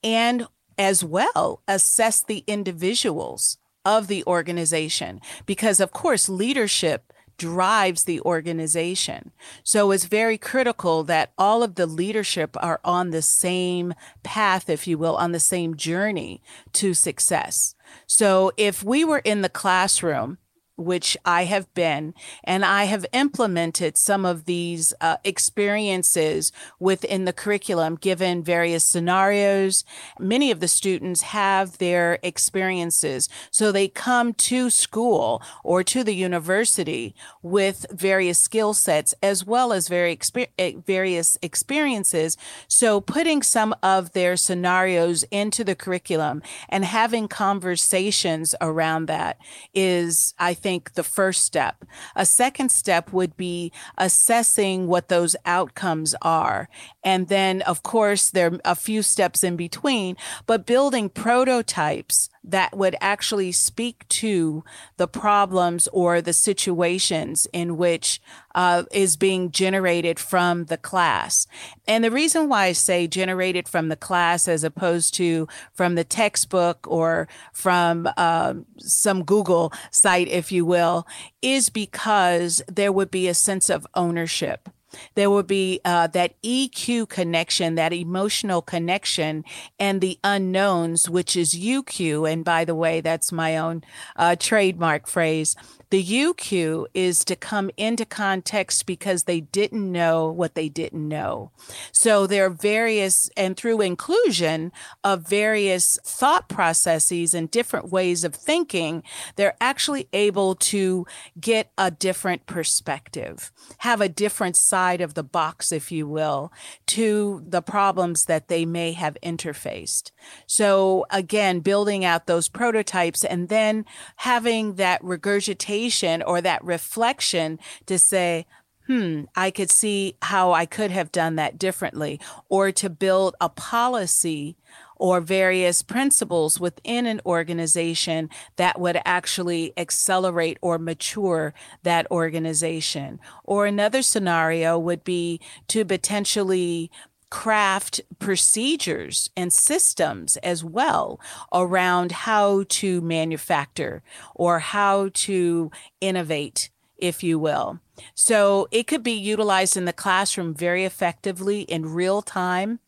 and 0.02 0.48
as 0.78 1.04
well 1.04 1.62
assess 1.68 2.24
the 2.24 2.44
individuals 2.48 3.58
of 3.84 4.08
the 4.08 4.24
organization. 4.26 5.20
Because 5.46 5.82
of 5.82 5.92
course 5.92 6.30
leadership 6.30 7.12
drives 7.38 8.04
the 8.04 8.20
organization. 8.22 9.32
So 9.64 9.92
it's 9.92 10.06
very 10.06 10.38
critical 10.38 11.04
that 11.04 11.32
all 11.38 11.64
of 11.64 11.76
the 11.76 11.86
leadership 11.86 12.56
are 12.60 12.80
on 12.84 13.12
the 13.12 13.22
same 13.22 13.94
path, 14.24 14.70
if 14.70 14.88
you 14.88 14.98
will, 14.98 15.16
on 15.16 15.32
the 15.32 15.40
same 15.40 15.76
journey 15.76 16.42
to 16.74 16.94
success. 16.94 17.76
So 18.06 18.52
if 18.58 18.84
we 18.84 19.06
were 19.06 19.20
in 19.20 19.42
the 19.42 19.50
classroom 19.50 20.38
which 20.78 21.18
I 21.26 21.46
have 21.46 21.74
been, 21.74 22.14
and 22.44 22.64
I 22.64 22.84
have 22.84 23.06
implemented 23.12 23.98
some 23.98 24.26
of 24.26 24.46
these 24.46 24.94
uh, 25.02 25.18
experiences 25.24 26.52
within 26.80 27.26
the 27.26 27.34
curriculum, 27.34 27.96
given 27.96 28.44
various 28.44 28.84
scenarios. 28.84 29.84
Many 30.20 30.52
of 30.52 30.60
the 30.60 30.68
students 30.68 31.22
have 31.22 31.80
their 31.80 32.20
experiences. 32.22 33.28
So 33.50 33.72
they 33.72 33.88
come 33.88 34.34
to 34.34 34.70
school 34.70 35.42
or 35.64 35.84
to 35.84 36.04
the 36.04 36.14
university 36.14 37.16
with 37.42 37.88
various 37.92 38.38
skill 38.38 38.76
sets 38.76 39.16
as 39.24 39.44
well 39.46 39.74
as 39.74 39.88
very 39.88 40.16
exper- 40.16 40.50
eh, 40.60 40.74
various 40.86 41.40
experiences. 41.42 42.38
So 42.68 43.02
putting 43.02 43.42
some 43.42 43.76
of 43.82 44.14
their 44.14 44.38
scenarios 44.38 45.24
into 45.32 45.64
the 45.64 45.76
curriculum 45.76 46.44
and 46.70 46.86
having 46.86 47.28
conversations 47.28 48.54
around 48.62 49.08
that 49.08 49.40
is, 49.74 50.36
I 50.38 50.54
think, 50.54 50.67
think, 50.68 50.96
the 50.96 51.04
first 51.04 51.44
step. 51.44 51.86
A 52.14 52.26
second 52.26 52.72
step 52.72 53.14
would 53.14 53.38
be 53.38 53.72
assessing 53.98 54.88
what 54.88 55.08
those 55.08 55.34
outcomes 55.46 56.14
are. 56.22 56.68
And 57.06 57.30
then, 57.30 57.62
of 57.62 57.84
course, 57.84 58.32
there 58.32 58.52
are 58.52 58.60
a 58.66 58.76
few 58.76 59.02
steps 59.02 59.46
in 59.46 59.56
between, 59.56 60.18
but 60.46 60.66
building 60.66 61.08
prototypes 61.08 62.30
that 62.48 62.76
would 62.76 62.96
actually 63.02 63.52
speak 63.52 64.08
to 64.08 64.64
the 64.98 65.08
problems 65.08 65.88
or 65.90 66.22
the 66.22 66.34
situations 66.34 67.48
in 67.54 67.78
which 67.78 68.22
uh, 68.56 68.84
is 68.92 69.18
being 69.18 69.52
generated 69.52 70.20
from 70.20 70.66
the 70.66 70.78
class. 70.78 71.46
And 71.88 72.04
the 72.04 72.12
reason 72.12 72.50
why 72.50 72.66
I 72.66 72.72
say 72.72 73.08
generated 73.08 73.68
from 73.68 73.90
the 73.90 73.96
class 73.96 74.48
as 74.48 74.64
opposed 74.64 75.14
to 75.16 75.48
from 75.74 75.96
the 75.96 76.04
textbook 76.04 76.88
or 76.88 77.28
from 77.54 78.10
uh, 78.18 78.56
some 78.78 79.24
Google 79.24 79.72
site, 79.92 80.28
if 80.28 80.52
you 80.52 80.66
will, 80.66 81.06
is 81.42 81.70
because 81.70 82.62
there 82.68 82.92
would 82.92 83.12
be 83.12 83.28
a 83.28 83.34
sense 83.34 83.70
of 83.70 83.86
ownership 83.94 84.70
there 85.16 85.30
will 85.30 85.44
be 85.44 85.80
uh, 85.86 86.08
that 86.08 86.42
EQ 86.42 87.10
connection, 87.10 87.76
that 87.76 87.94
emotional 87.94 88.62
connection, 88.62 89.44
and 89.80 90.02
the 90.02 90.20
unknowns, 90.24 91.10
which 91.10 91.36
is 91.36 91.54
UQ. 91.54 92.32
And 92.32 92.44
by 92.44 92.66
the 92.66 92.76
way, 92.76 93.02
that's 93.02 93.32
my 93.32 93.58
own 93.58 93.84
uh, 94.16 94.36
trademark 94.40 95.08
phrase. 95.08 95.56
The 95.90 96.04
UQ 96.04 96.88
is 96.94 97.24
to 97.26 97.36
come 97.36 97.72
into 97.78 98.06
context 98.06 98.86
because 98.86 99.24
they 99.24 99.42
didn't 99.42 99.90
know 99.90 100.30
what 100.30 100.54
they 100.54 100.68
didn't 100.68 101.08
know. 101.08 101.52
So 101.94 102.28
there 102.28 102.46
are 102.46 102.50
various, 102.50 103.30
and 103.38 103.56
through 103.56 103.82
inclusion 103.82 104.74
of 105.04 105.28
various 105.28 105.98
thought 106.04 106.50
processes 106.50 107.34
and 107.34 107.50
different 107.50 107.90
ways 107.90 108.24
of 108.26 108.36
thinking, 108.36 109.04
they're 109.38 109.56
actually 109.62 110.10
able 110.12 110.56
to 110.56 111.06
get 111.40 111.72
a 111.78 111.90
different 111.90 112.46
perspective, 112.48 113.52
have 113.80 114.02
a 114.02 114.10
different 114.10 114.58
side 114.58 115.00
of 115.00 115.14
the 115.14 115.24
box, 115.24 115.72
if 115.72 115.92
you 115.92 116.06
will, 116.08 116.52
to 116.88 117.44
the 117.48 117.62
problems 117.62 118.26
that 118.26 118.50
they 118.50 118.66
may 118.66 118.92
have 118.92 119.18
interfaced. 119.24 120.12
So 120.48 121.06
again, 121.10 121.62
building 121.62 122.04
out 122.04 122.28
those 122.28 122.50
prototypes 122.50 123.24
and 123.24 123.48
then 123.48 123.86
having 124.18 124.76
that 124.76 125.02
regurgitation 125.04 125.77
or 126.26 126.42
that 126.42 126.64
reflection 126.64 127.60
to 127.86 128.00
say, 128.00 128.46
hmm, 128.88 129.24
I 129.36 129.52
could 129.52 129.70
see 129.70 130.16
how 130.22 130.54
I 130.54 130.66
could 130.66 130.92
have 130.92 131.12
done 131.12 131.36
that 131.36 131.60
differently, 131.60 132.20
or 132.50 132.72
to 132.72 132.90
build 132.90 133.36
a 133.40 133.50
policy 133.50 134.56
or 134.96 135.22
various 135.22 135.84
principles 135.84 136.60
within 136.60 137.06
an 137.06 137.22
organization 137.26 138.30
that 138.56 138.80
would 138.80 139.00
actually 139.06 139.74
accelerate 139.78 140.58
or 140.62 140.80
mature 140.80 141.54
that 141.84 142.10
organization. 142.10 143.20
Or 143.44 143.66
another 143.66 144.02
scenario 144.02 144.80
would 144.80 145.04
be 145.04 145.40
to 145.68 145.86
potentially 145.86 146.90
craft 147.30 148.02
procedures 148.20 149.30
and 149.36 149.52
systems 149.52 150.38
as 150.38 150.64
well 150.64 151.20
around 151.54 152.12
how 152.12 152.64
to 152.70 153.02
manufacture 153.02 154.02
or 154.36 154.60
how 154.60 155.10
to 155.14 155.72
innovate, 156.00 156.70
if 156.98 157.24
you 157.24 157.38
will. 157.38 157.80
So 158.16 158.68
it 158.72 158.88
could 158.88 159.04
be 159.04 159.12
utilized 159.12 159.76
in 159.76 159.86
the 159.86 159.94
classroom 159.94 160.54
very 160.54 160.86
effectively 160.86 161.62
in 161.62 161.94
real 161.94 162.22
time 162.22 162.80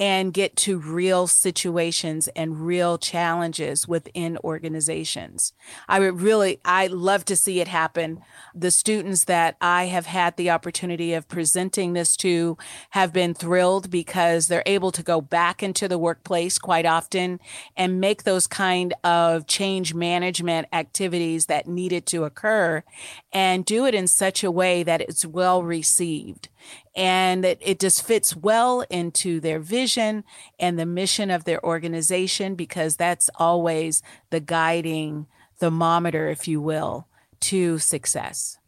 and 0.00 0.32
get 0.32 0.54
to 0.54 0.78
real 0.78 1.26
situations 1.26 2.28
and 2.28 2.64
real 2.64 2.98
challenges 2.98 3.88
within 3.88 4.38
organizations. 4.44 5.52
I 5.88 5.98
would 5.98 6.20
really, 6.20 6.60
I 6.64 6.86
love 6.86 7.24
to 7.26 7.36
see 7.36 7.60
it 7.60 7.66
happen. 7.66 8.20
The 8.54 8.70
students 8.70 9.24
that 9.24 9.56
I 9.60 9.86
have 9.86 10.06
had 10.06 10.36
the 10.36 10.50
opportunity 10.50 11.14
of 11.14 11.26
presenting 11.26 11.94
this 11.94 12.16
to 12.18 12.56
have 12.90 13.12
been 13.12 13.34
thrilled 13.34 13.90
because 13.90 14.46
they're 14.46 14.62
able 14.66 14.92
to 14.92 15.02
go 15.02 15.20
back 15.20 15.64
into 15.64 15.88
the 15.88 15.98
workplace 15.98 16.58
quite 16.58 16.86
often 16.86 17.40
and 17.76 18.00
make 18.00 18.22
those 18.22 18.46
kind 18.46 18.94
of 19.02 19.48
change 19.48 19.94
management 19.94 20.68
activities 20.72 21.46
that 21.46 21.66
needed 21.66 22.06
to 22.06 22.22
occur 22.22 22.84
and 23.32 23.64
do 23.64 23.84
it 23.84 23.94
in 23.94 24.06
such 24.06 24.44
a 24.44 24.50
way 24.50 24.84
that 24.84 25.00
it's 25.00 25.26
well 25.26 25.64
received 25.64 26.48
and 26.96 27.44
it, 27.44 27.58
it 27.60 27.80
just 27.80 28.06
fits 28.06 28.34
well 28.34 28.84
into 28.90 29.40
their 29.40 29.58
vision 29.58 30.24
and 30.58 30.78
the 30.78 30.86
mission 30.86 31.30
of 31.30 31.44
their 31.44 31.64
organization 31.64 32.54
because 32.54 32.96
that's 32.96 33.30
always 33.36 34.02
the 34.30 34.40
guiding 34.40 35.26
thermometer, 35.58 36.28
if 36.28 36.48
you 36.48 36.60
will, 36.60 37.08
to 37.40 37.78
success. 37.78 38.58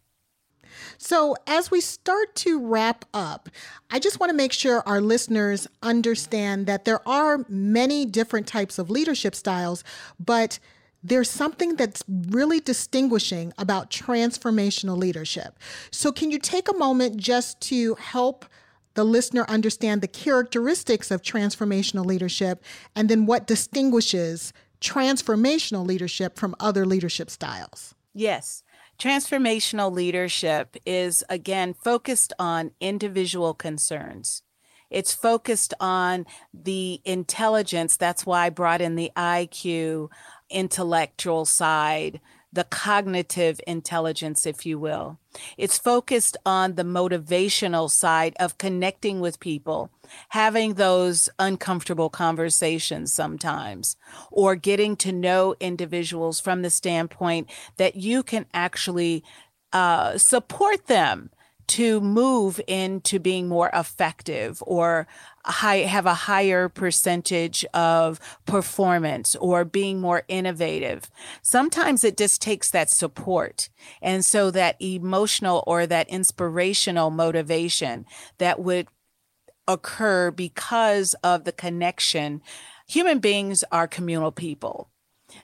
So, 0.99 1.37
as 1.47 1.71
we 1.71 1.81
start 1.81 2.35
to 2.37 2.65
wrap 2.65 3.05
up, 3.13 3.49
I 3.91 3.99
just 3.99 4.21
want 4.21 4.31
to 4.31 4.37
make 4.37 4.53
sure 4.53 4.83
our 4.87 5.01
listeners 5.01 5.67
understand 5.83 6.67
that 6.67 6.85
there 6.85 7.07
are 7.09 7.45
many 7.49 8.07
different 8.07 8.47
types 8.47 8.79
of 8.79 8.91
leadership 8.91 9.35
styles, 9.35 9.83
but 10.19 10.59
there's 11.03 11.31
something 11.31 11.77
that's 11.77 12.05
really 12.09 12.61
distinguishing 12.61 13.53
about 13.57 13.91
transformational 13.91 14.97
leadership. 14.97 15.59
So, 15.91 16.13
can 16.13 16.31
you 16.31 16.39
take 16.39 16.69
a 16.69 16.77
moment 16.77 17.17
just 17.17 17.61
to 17.63 17.95
help 17.95 18.45
the 18.95 19.05
listener 19.05 19.45
understand 19.49 20.03
the 20.03 20.09
characteristics 20.09 21.11
of 21.11 21.23
transformational 21.23 22.05
leadership 22.05 22.63
and 22.95 23.09
then 23.09 23.25
what 23.25 23.47
distinguishes 23.47 24.53
transformational 24.81 25.87
leadership 25.87 26.39
from 26.39 26.55
other 26.59 26.87
leadership 26.87 27.31
styles. 27.31 27.95
Yes. 28.15 28.63
Transformational 28.99 29.93
leadership 29.93 30.77
is, 30.85 31.23
again, 31.29 31.75
focused 31.75 32.33
on 32.39 32.73
individual 32.81 33.55
concerns. 33.55 34.43
It's 34.91 35.15
focused 35.15 35.73
on 35.79 36.27
the 36.53 37.01
intelligence. 37.05 37.97
That's 37.97 38.27
why 38.27 38.47
I 38.47 38.51
brought 38.51 38.81
in 38.81 38.97
the 38.97 39.13
IQ 39.17 40.09
intellectual 40.51 41.45
side, 41.45 42.21
the 42.53 42.65
cognitive 42.65 43.61
intelligence, 43.67 44.45
if 44.45 44.67
you 44.67 44.79
will. 44.79 45.19
It's 45.57 45.79
focused 45.79 46.37
on 46.45 46.75
the 46.75 46.83
motivational 46.83 47.89
side 47.89 48.35
of 48.41 48.59
connecting 48.59 49.21
with 49.21 49.39
people, 49.39 49.91
having 50.31 50.75
those 50.75 51.29
uncomfortable 51.39 52.11
conversations 52.11 53.13
sometimes, 53.13 53.97
or 54.33 54.57
getting 54.57 54.97
to 54.97 55.13
know 55.13 55.55
individuals 55.61 56.41
from 56.41 56.63
the 56.63 56.71
standpoint 56.71 57.49
that 57.77 57.95
you 57.95 58.23
can 58.25 58.47
actually 58.53 59.23
uh, 59.73 60.19
support 60.19 60.87
them 60.89 61.31
to 61.71 62.01
move 62.01 62.61
into 62.67 63.21
being 63.21 63.47
more 63.47 63.71
effective 63.73 64.61
or 64.67 65.07
high, 65.45 65.79
have 65.79 66.05
a 66.05 66.15
higher 66.15 66.69
percentage 66.69 67.65
of 67.67 68.19
performance 68.45 69.37
or 69.37 69.65
being 69.65 70.01
more 70.01 70.25
innovative. 70.27 71.09
Sometimes 71.43 72.03
it 72.03 72.17
just 72.17 72.43
takes 72.43 72.73
that 72.73 72.91
support. 72.91 73.69
And 74.03 74.25
so 74.25 74.51
that 74.51 74.83
emotional 74.83 75.63
or 75.65 75.87
that 75.87 76.09
inspirational 76.09 77.11
motivation 77.11 78.05
that 78.39 78.59
would 78.59 78.89
occur 79.69 80.33
because 80.33 81.15
of 81.23 81.45
the 81.45 81.53
connection. 81.53 82.43
Human 82.89 83.21
beings 83.21 83.63
are 83.71 83.87
communal 83.87 84.33
people. 84.33 84.91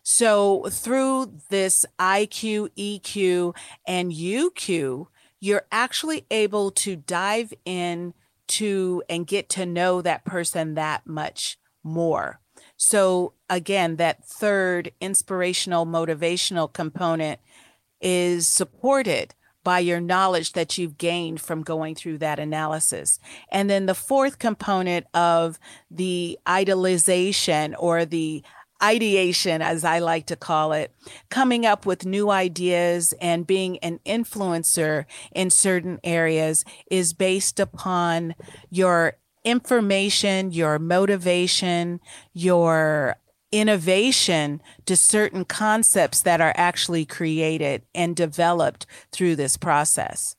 So 0.02 0.64
through 0.70 1.34
this 1.50 1.86
IQ, 2.00 2.70
EQ, 2.76 3.54
and 3.86 4.10
UQ, 4.10 5.06
you're 5.40 5.66
actually 5.70 6.27
able 6.31 6.70
to 6.70 6.96
dive 6.96 7.53
in 7.64 8.14
to 8.49 9.03
and 9.09 9.27
get 9.27 9.49
to 9.51 9.66
know 9.66 10.01
that 10.03 10.25
person 10.25 10.75
that 10.75 11.07
much 11.07 11.59
more. 11.83 12.40
So 12.77 13.33
again, 13.49 13.96
that 13.96 14.25
third 14.25 14.92
inspirational, 15.01 15.87
motivational 15.87 16.72
component 16.72 17.40
is 18.01 18.46
supported 18.46 19.35
by 19.64 19.81
your 19.81 20.01
knowledge 20.01 20.53
that 20.53 20.79
you've 20.79 20.96
gained 20.96 21.40
from 21.40 21.62
going 21.62 21.96
through 21.96 22.18
that 22.18 22.38
analysis. 22.38 23.18
And 23.51 23.68
then 23.68 23.87
the 23.87 23.96
fourth 23.96 24.38
component 24.38 25.07
of 25.12 25.59
the 25.90 26.38
idolization 26.46 27.75
or 27.77 28.05
the 28.05 28.44
ideation, 28.82 29.62
as 29.62 29.84
I 29.84 29.98
like 29.98 30.26
to 30.26 30.36
call 30.36 30.72
it, 30.72 30.94
coming 31.30 31.64
up 31.64 31.86
with 31.86 32.06
new 32.06 32.30
ideas 32.30 33.14
and 33.20 33.46
being 33.46 33.78
an 33.78 34.00
influencer 34.04 35.06
in 35.34 35.50
certain 35.50 35.98
areas 36.04 36.64
is 36.90 37.12
based 37.12 37.58
upon 37.58 38.34
your 38.70 39.16
information, 39.44 40.50
your 40.50 40.78
motivation, 40.78 42.00
your 42.32 43.16
innovation 43.52 44.60
to 44.84 44.96
certain 44.96 45.44
concepts 45.44 46.20
that 46.20 46.40
are 46.40 46.52
actually 46.56 47.04
created 47.04 47.82
and 47.94 48.16
developed 48.16 48.86
through 49.12 49.36
this 49.36 49.56
process. 49.56 50.36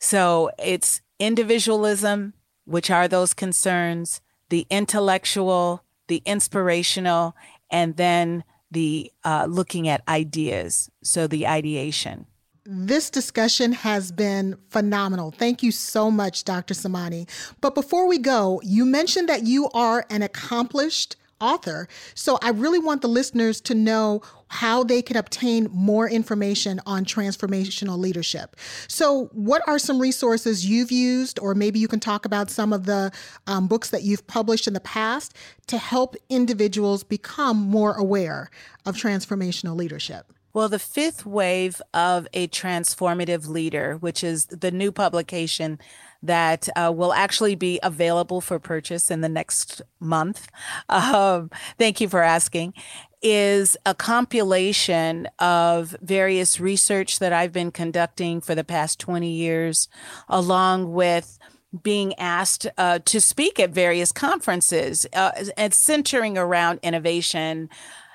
So 0.00 0.50
it's 0.58 1.00
individualism, 1.18 2.34
which 2.64 2.90
are 2.90 3.08
those 3.08 3.32
concerns, 3.32 4.20
the 4.48 4.66
intellectual, 4.70 5.84
the 6.08 6.22
inspirational, 6.24 7.36
and 7.70 7.96
then 7.96 8.44
the 8.70 9.10
uh, 9.24 9.46
looking 9.48 9.88
at 9.88 10.02
ideas, 10.08 10.90
so 11.02 11.26
the 11.26 11.46
ideation. 11.46 12.26
This 12.64 13.08
discussion 13.08 13.72
has 13.72 14.12
been 14.12 14.58
phenomenal. 14.68 15.30
Thank 15.30 15.62
you 15.62 15.72
so 15.72 16.10
much, 16.10 16.44
Dr. 16.44 16.74
Samani. 16.74 17.26
But 17.62 17.74
before 17.74 18.06
we 18.06 18.18
go, 18.18 18.60
you 18.62 18.84
mentioned 18.84 19.26
that 19.30 19.44
you 19.44 19.70
are 19.70 20.04
an 20.10 20.22
accomplished 20.22 21.16
author. 21.40 21.88
So 22.14 22.38
I 22.42 22.50
really 22.50 22.78
want 22.78 23.02
the 23.02 23.08
listeners 23.08 23.60
to 23.62 23.74
know 23.74 24.22
how 24.48 24.82
they 24.82 25.02
can 25.02 25.16
obtain 25.16 25.68
more 25.70 26.08
information 26.08 26.80
on 26.86 27.04
transformational 27.04 27.98
leadership. 27.98 28.56
So, 28.88 29.26
what 29.32 29.62
are 29.68 29.78
some 29.78 30.00
resources 30.00 30.66
you've 30.66 30.90
used, 30.90 31.38
or 31.38 31.54
maybe 31.54 31.78
you 31.78 31.88
can 31.88 32.00
talk 32.00 32.24
about 32.24 32.50
some 32.50 32.72
of 32.72 32.86
the 32.86 33.12
um, 33.46 33.68
books 33.68 33.90
that 33.90 34.02
you've 34.02 34.26
published 34.26 34.66
in 34.66 34.72
the 34.72 34.80
past 34.80 35.34
to 35.66 35.78
help 35.78 36.16
individuals 36.30 37.04
become 37.04 37.58
more 37.58 37.94
aware 37.94 38.50
of 38.86 38.96
transformational 38.96 39.76
leadership? 39.76 40.32
Well, 40.54 40.68
the 40.68 40.78
fifth 40.78 41.26
wave 41.26 41.80
of 41.92 42.26
a 42.32 42.48
transformative 42.48 43.48
leader, 43.48 43.96
which 43.98 44.24
is 44.24 44.46
the 44.46 44.70
new 44.70 44.90
publication 44.90 45.78
that 46.22 46.68
uh, 46.76 46.92
will 46.94 47.12
actually 47.12 47.54
be 47.54 47.78
available 47.82 48.40
for 48.40 48.58
purchase 48.58 49.10
in 49.10 49.20
the 49.20 49.28
next 49.28 49.82
month. 50.00 50.48
Um, 50.88 51.50
thank 51.78 52.00
you 52.00 52.08
for 52.08 52.22
asking. 52.22 52.74
Is 53.20 53.76
a 53.84 53.94
compilation 53.94 55.28
of 55.38 55.96
various 56.00 56.60
research 56.60 57.18
that 57.18 57.32
I've 57.32 57.52
been 57.52 57.72
conducting 57.72 58.40
for 58.40 58.54
the 58.54 58.62
past 58.64 59.00
20 59.00 59.28
years, 59.28 59.88
along 60.28 60.92
with 60.92 61.38
being 61.82 62.14
asked 62.18 62.66
uh, 62.78 63.00
to 63.00 63.20
speak 63.20 63.60
at 63.60 63.70
various 63.70 64.12
conferences 64.12 65.06
uh, 65.12 65.32
and 65.56 65.74
centering 65.74 66.38
around 66.38 66.80
innovation, 66.82 67.68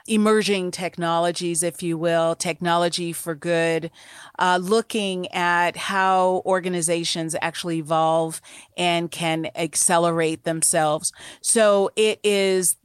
emerging 0.07 0.71
technologies, 0.71 1.63
if 1.63 1.81
you 1.81 1.97
will, 1.97 2.35
technology 2.35 3.13
for 3.13 3.35
good, 3.35 3.89
uh, 4.37 4.59
looking 4.61 5.31
at 5.31 5.77
how 5.77 6.41
organizations 6.45 7.35
actually 7.41 7.77
evolve 7.77 8.41
and 8.75 9.09
can 9.11 9.49
accelerate 9.55 10.43
themselves. 10.43 11.13
So 11.41 11.89
it 11.95 12.19
is 12.23 12.75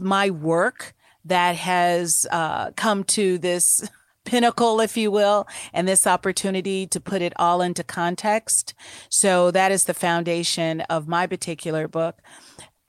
my 0.00 0.28
work 0.30 0.94
that 1.24 1.56
has 1.56 2.26
uh, 2.30 2.70
come 2.72 3.04
to 3.04 3.38
this 3.38 3.88
pinnacle, 4.24 4.80
if 4.80 4.96
you 4.96 5.10
will, 5.10 5.46
and 5.72 5.88
this 5.88 6.06
opportunity 6.06 6.86
to 6.86 7.00
put 7.00 7.22
it 7.22 7.32
all 7.36 7.62
into 7.62 7.82
context. 7.82 8.74
So 9.08 9.50
that 9.50 9.72
is 9.72 9.84
the 9.84 9.94
foundation 9.94 10.82
of 10.82 11.08
my 11.08 11.26
particular 11.26 11.88
book. 11.88 12.20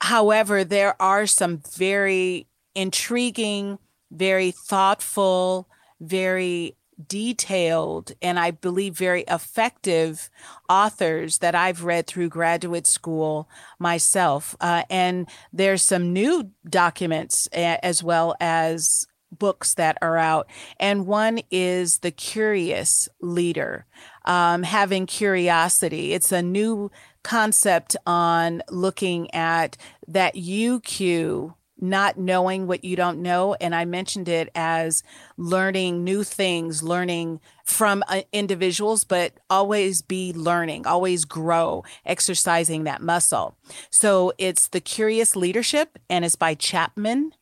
However, 0.02 0.64
there 0.64 1.00
are 1.02 1.26
some 1.26 1.58
very 1.58 2.48
intriguing, 2.78 3.80
very 4.12 4.52
thoughtful, 4.52 5.68
very 6.00 6.78
detailed, 7.08 8.12
and 8.22 8.40
I 8.40 8.52
believe 8.52 8.98
very 8.98 9.24
effective 9.28 10.30
authors 10.70 11.40
that 11.40 11.56
I've 11.56 11.84
read 11.84 12.08
through 12.08 12.30
graduate 12.30 12.88
school 12.88 13.50
myself. 13.80 14.56
Uh, 14.60 14.84
and 14.90 15.28
there's 15.52 15.82
some 15.82 16.14
new 16.14 16.52
documents 16.68 17.48
as 17.48 18.04
well 18.04 18.36
as 18.40 19.08
books 19.32 19.74
that 19.74 19.98
are 20.02 20.18
out. 20.18 20.50
And 20.80 21.06
one 21.06 21.42
is 21.52 22.00
The 22.00 22.12
Curious 22.12 23.10
Leader, 23.22 23.86
um, 24.26 24.64
having 24.64 25.06
curiosity. 25.06 26.14
It's 26.14 26.32
a 26.32 26.42
new 26.42 26.90
concept 27.24 27.98
on 28.06 28.64
looking 28.70 29.34
at 29.34 29.78
that 30.08 30.36
UQ 30.36 31.54
not 31.80 32.18
knowing 32.18 32.68
what 32.68 32.84
you 32.84 32.96
don't 32.96 33.22
know. 33.22 33.56
And 33.62 33.76
I 33.76 33.86
mentioned 33.86 34.28
it 34.28 34.50
as 34.56 35.04
learning 35.38 36.04
new 36.04 36.24
things, 36.24 36.82
learning 36.84 37.40
from 37.64 38.04
uh, 38.08 38.22
individuals, 38.32 39.04
but 39.04 39.34
always 39.50 40.02
be 40.02 40.34
learning, 40.34 40.88
always 40.88 41.26
grow, 41.26 41.84
exercising 42.06 42.84
that 42.86 43.02
muscle. 43.02 43.58
So 43.90 44.34
it's 44.38 44.68
The 44.68 44.82
Curious 44.82 45.36
Leadership, 45.36 46.00
and 46.10 46.26
it's 46.26 46.36
by 46.36 46.56
Chapman, 46.56 47.34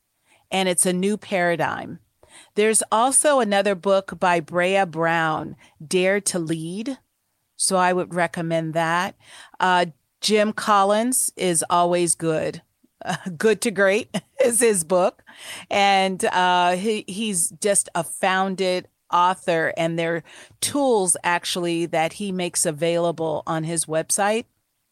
and 0.51 0.67
it's 0.67 0.85
a 0.85 0.93
new 0.93 1.17
paradigm. 1.17 1.99
There's 2.55 2.83
also 2.91 3.39
another 3.39 3.75
book 3.75 4.19
by 4.19 4.41
Brené 4.41 4.89
Brown, 4.89 5.55
Dare 5.85 6.21
to 6.21 6.39
Lead. 6.39 6.97
So 7.57 7.77
I 7.77 7.93
would 7.93 8.13
recommend 8.13 8.73
that. 8.73 9.15
Uh, 9.59 9.87
Jim 10.21 10.53
Collins 10.53 11.31
is 11.35 11.63
always 11.69 12.15
good. 12.15 12.61
Good 13.37 13.61
to 13.61 13.71
Great 13.71 14.15
is 14.43 14.59
his 14.59 14.83
book. 14.83 15.23
And 15.69 16.23
uh, 16.25 16.75
he, 16.75 17.05
he's 17.07 17.49
just 17.61 17.89
a 17.95 18.03
founded 18.03 18.87
author, 19.11 19.73
and 19.77 19.97
there 19.97 20.15
are 20.15 20.23
tools 20.61 21.15
actually 21.23 21.85
that 21.87 22.13
he 22.13 22.31
makes 22.31 22.65
available 22.65 23.43
on 23.45 23.63
his 23.63 23.85
website. 23.85 24.45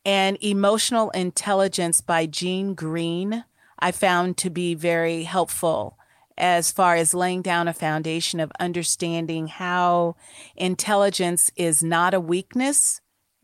And 0.06 0.38
Emotional 0.42 1.10
Intelligence 1.12 2.02
by 2.02 2.26
Gene 2.26 2.74
Green, 2.74 3.46
I 3.80 3.92
found 3.92 4.38
to 4.38 4.50
be 4.50 4.76
very 4.76 5.24
helpful 5.24 5.98
as 6.38 6.72
far 6.72 6.96
as 6.96 7.14
laying 7.14 7.42
down 7.42 7.68
a 7.68 7.74
foundation 7.74 8.40
of 8.40 8.52
understanding 8.60 9.48
how 9.48 10.16
intelligence 10.56 11.52
is 11.56 11.84
not 11.84 12.14
a 12.14 12.20
weakness, 12.20 13.02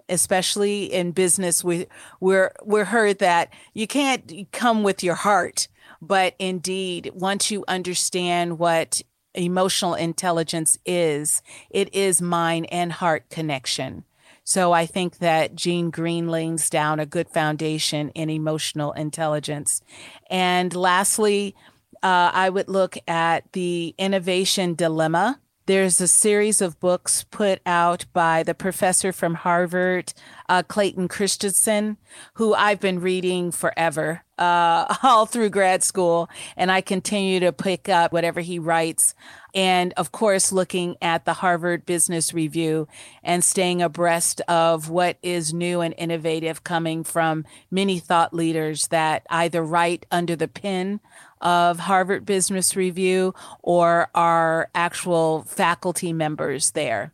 especially 0.10 0.86
in 0.86 1.12
business, 1.12 1.64
we 1.64 1.88
we're 2.20 2.52
we're 2.64 2.86
heard 2.86 3.20
that 3.20 3.54
you 3.74 3.88
can't 3.88 4.52
come 4.52 4.84
with 4.84 5.04
your 5.04 5.16
heart, 5.16 5.68
but 6.02 6.36
indeed, 6.40 7.12
once 7.14 7.52
you 7.52 7.64
understand 7.68 8.60
what 8.60 9.02
emotional 9.34 9.94
intelligence 9.94 10.78
is, 10.86 11.42
it 11.70 11.94
is 11.94 12.22
mind 12.22 12.68
and 12.72 12.92
heart 12.92 13.30
connection. 13.30 14.04
So 14.44 14.72
I 14.72 14.88
think 14.88 15.20
that 15.20 15.56
Gene 15.56 15.92
Green 15.92 16.28
lays 16.28 16.72
down 16.72 17.00
a 17.00 17.06
good 17.06 17.30
foundation 17.30 18.10
in 18.10 18.32
emotional 18.32 18.94
intelligence. 18.94 19.84
And 20.30 20.76
lastly, 20.76 21.56
uh, 22.02 22.32
I 22.34 22.50
would 22.50 22.68
look 22.68 22.98
at 23.08 23.52
the 23.54 23.94
innovation 24.00 24.74
dilemma 24.74 25.40
there's 25.70 26.02
a 26.02 26.08
series 26.08 26.62
of 26.62 26.80
books 26.80 27.26
put 27.30 27.62
out 27.64 28.04
by 28.12 28.42
the 28.42 28.56
professor 28.56 29.12
from 29.12 29.36
Harvard, 29.36 30.12
uh, 30.50 30.64
Clayton 30.64 31.08
Christensen, 31.08 31.98
who 32.34 32.56
I've 32.56 32.80
been 32.80 33.00
reading 33.00 33.52
forever, 33.52 34.24
uh, 34.40 34.96
all 35.04 35.28
through 35.28 35.52
grad 35.52 35.84
school. 35.84 36.28
And 36.58 36.72
I 36.72 36.82
continue 36.82 37.40
to 37.42 37.52
pick 37.52 37.88
up 37.88 38.12
whatever 38.12 38.42
he 38.42 38.58
writes. 38.58 39.14
And 39.54 39.94
of 39.96 40.12
course, 40.12 40.52
looking 40.52 40.96
at 41.04 41.26
the 41.26 41.34
Harvard 41.34 41.86
Business 41.86 42.34
Review 42.34 42.88
and 43.22 43.44
staying 43.44 43.84
abreast 43.84 44.42
of 44.48 44.90
what 44.90 45.20
is 45.22 45.54
new 45.54 45.82
and 45.82 45.94
innovative 46.00 46.64
coming 46.64 47.04
from 47.04 47.46
many 47.70 48.00
thought 48.00 48.34
leaders 48.34 48.88
that 48.88 49.22
either 49.30 49.62
write 49.62 50.08
under 50.10 50.36
the 50.36 50.48
pen 50.48 51.00
of 51.42 51.80
Harvard 51.80 52.26
Business 52.26 52.76
Review 52.76 53.34
or 53.62 54.10
our 54.16 54.70
actual 54.76 55.44
faculty 55.44 56.14
members 56.14 56.72
there. 56.72 57.14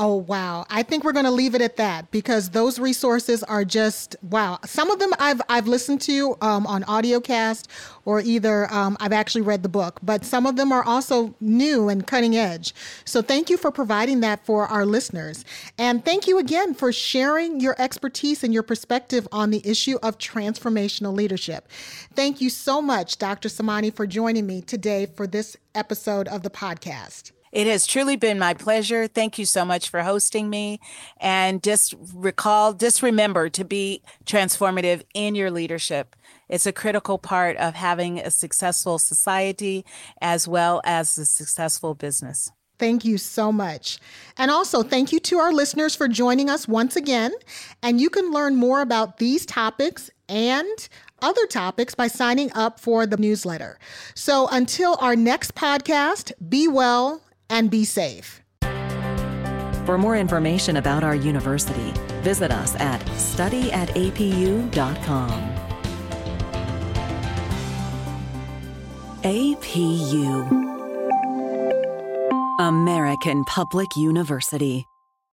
Oh, 0.00 0.14
wow. 0.14 0.64
I 0.70 0.84
think 0.84 1.02
we're 1.02 1.10
going 1.12 1.24
to 1.24 1.32
leave 1.32 1.56
it 1.56 1.60
at 1.60 1.76
that 1.78 2.12
because 2.12 2.50
those 2.50 2.78
resources 2.78 3.42
are 3.42 3.64
just 3.64 4.14
wow. 4.22 4.60
Some 4.64 4.92
of 4.92 5.00
them 5.00 5.10
I've, 5.18 5.42
I've 5.48 5.66
listened 5.66 6.00
to 6.02 6.36
um, 6.40 6.68
on 6.68 6.84
audiocast 6.84 7.66
or 8.04 8.20
either 8.20 8.72
um, 8.72 8.96
I've 9.00 9.12
actually 9.12 9.40
read 9.40 9.64
the 9.64 9.68
book, 9.68 9.98
but 10.00 10.24
some 10.24 10.46
of 10.46 10.54
them 10.54 10.70
are 10.70 10.84
also 10.84 11.34
new 11.40 11.88
and 11.88 12.06
cutting 12.06 12.36
edge. 12.36 12.76
So 13.04 13.22
thank 13.22 13.50
you 13.50 13.56
for 13.56 13.72
providing 13.72 14.20
that 14.20 14.46
for 14.46 14.68
our 14.68 14.86
listeners. 14.86 15.44
And 15.78 16.04
thank 16.04 16.28
you 16.28 16.38
again 16.38 16.74
for 16.74 16.92
sharing 16.92 17.58
your 17.58 17.74
expertise 17.76 18.44
and 18.44 18.54
your 18.54 18.62
perspective 18.62 19.26
on 19.32 19.50
the 19.50 19.68
issue 19.68 19.98
of 20.00 20.16
transformational 20.18 21.12
leadership. 21.12 21.68
Thank 22.14 22.40
you 22.40 22.50
so 22.50 22.80
much, 22.80 23.18
Dr. 23.18 23.48
Samani, 23.48 23.92
for 23.92 24.06
joining 24.06 24.46
me 24.46 24.60
today 24.60 25.06
for 25.06 25.26
this 25.26 25.56
episode 25.74 26.28
of 26.28 26.44
the 26.44 26.50
podcast. 26.50 27.32
It 27.52 27.66
has 27.66 27.86
truly 27.86 28.16
been 28.16 28.38
my 28.38 28.54
pleasure. 28.54 29.06
Thank 29.06 29.38
you 29.38 29.44
so 29.44 29.64
much 29.64 29.88
for 29.88 30.02
hosting 30.02 30.50
me. 30.50 30.80
And 31.20 31.62
just 31.62 31.94
recall, 32.14 32.72
just 32.72 33.02
remember 33.02 33.48
to 33.50 33.64
be 33.64 34.02
transformative 34.24 35.02
in 35.14 35.34
your 35.34 35.50
leadership. 35.50 36.14
It's 36.48 36.66
a 36.66 36.72
critical 36.72 37.18
part 37.18 37.56
of 37.56 37.74
having 37.74 38.18
a 38.18 38.30
successful 38.30 38.98
society 38.98 39.84
as 40.20 40.48
well 40.48 40.80
as 40.84 41.16
a 41.18 41.24
successful 41.24 41.94
business. 41.94 42.50
Thank 42.78 43.04
you 43.04 43.18
so 43.18 43.50
much. 43.50 43.98
And 44.36 44.50
also, 44.50 44.82
thank 44.82 45.12
you 45.12 45.18
to 45.20 45.38
our 45.38 45.52
listeners 45.52 45.96
for 45.96 46.06
joining 46.06 46.48
us 46.48 46.68
once 46.68 46.94
again. 46.94 47.32
And 47.82 48.00
you 48.00 48.08
can 48.08 48.30
learn 48.30 48.54
more 48.54 48.80
about 48.82 49.18
these 49.18 49.44
topics 49.44 50.10
and 50.28 50.88
other 51.20 51.46
topics 51.46 51.94
by 51.94 52.06
signing 52.06 52.52
up 52.54 52.78
for 52.78 53.04
the 53.04 53.16
newsletter. 53.16 53.78
So 54.14 54.46
until 54.52 54.96
our 55.00 55.16
next 55.16 55.56
podcast, 55.56 56.32
be 56.48 56.68
well 56.68 57.20
and 57.50 57.70
be 57.70 57.84
safe. 57.84 58.42
For 59.86 59.96
more 59.96 60.16
information 60.16 60.76
about 60.76 61.02
our 61.02 61.14
university, 61.14 61.92
visit 62.22 62.50
us 62.50 62.74
at 62.76 63.00
studyatapu.com. 63.16 65.54
APU 69.22 70.68
American 72.60 73.44
Public 73.44 73.96
University. 73.96 74.87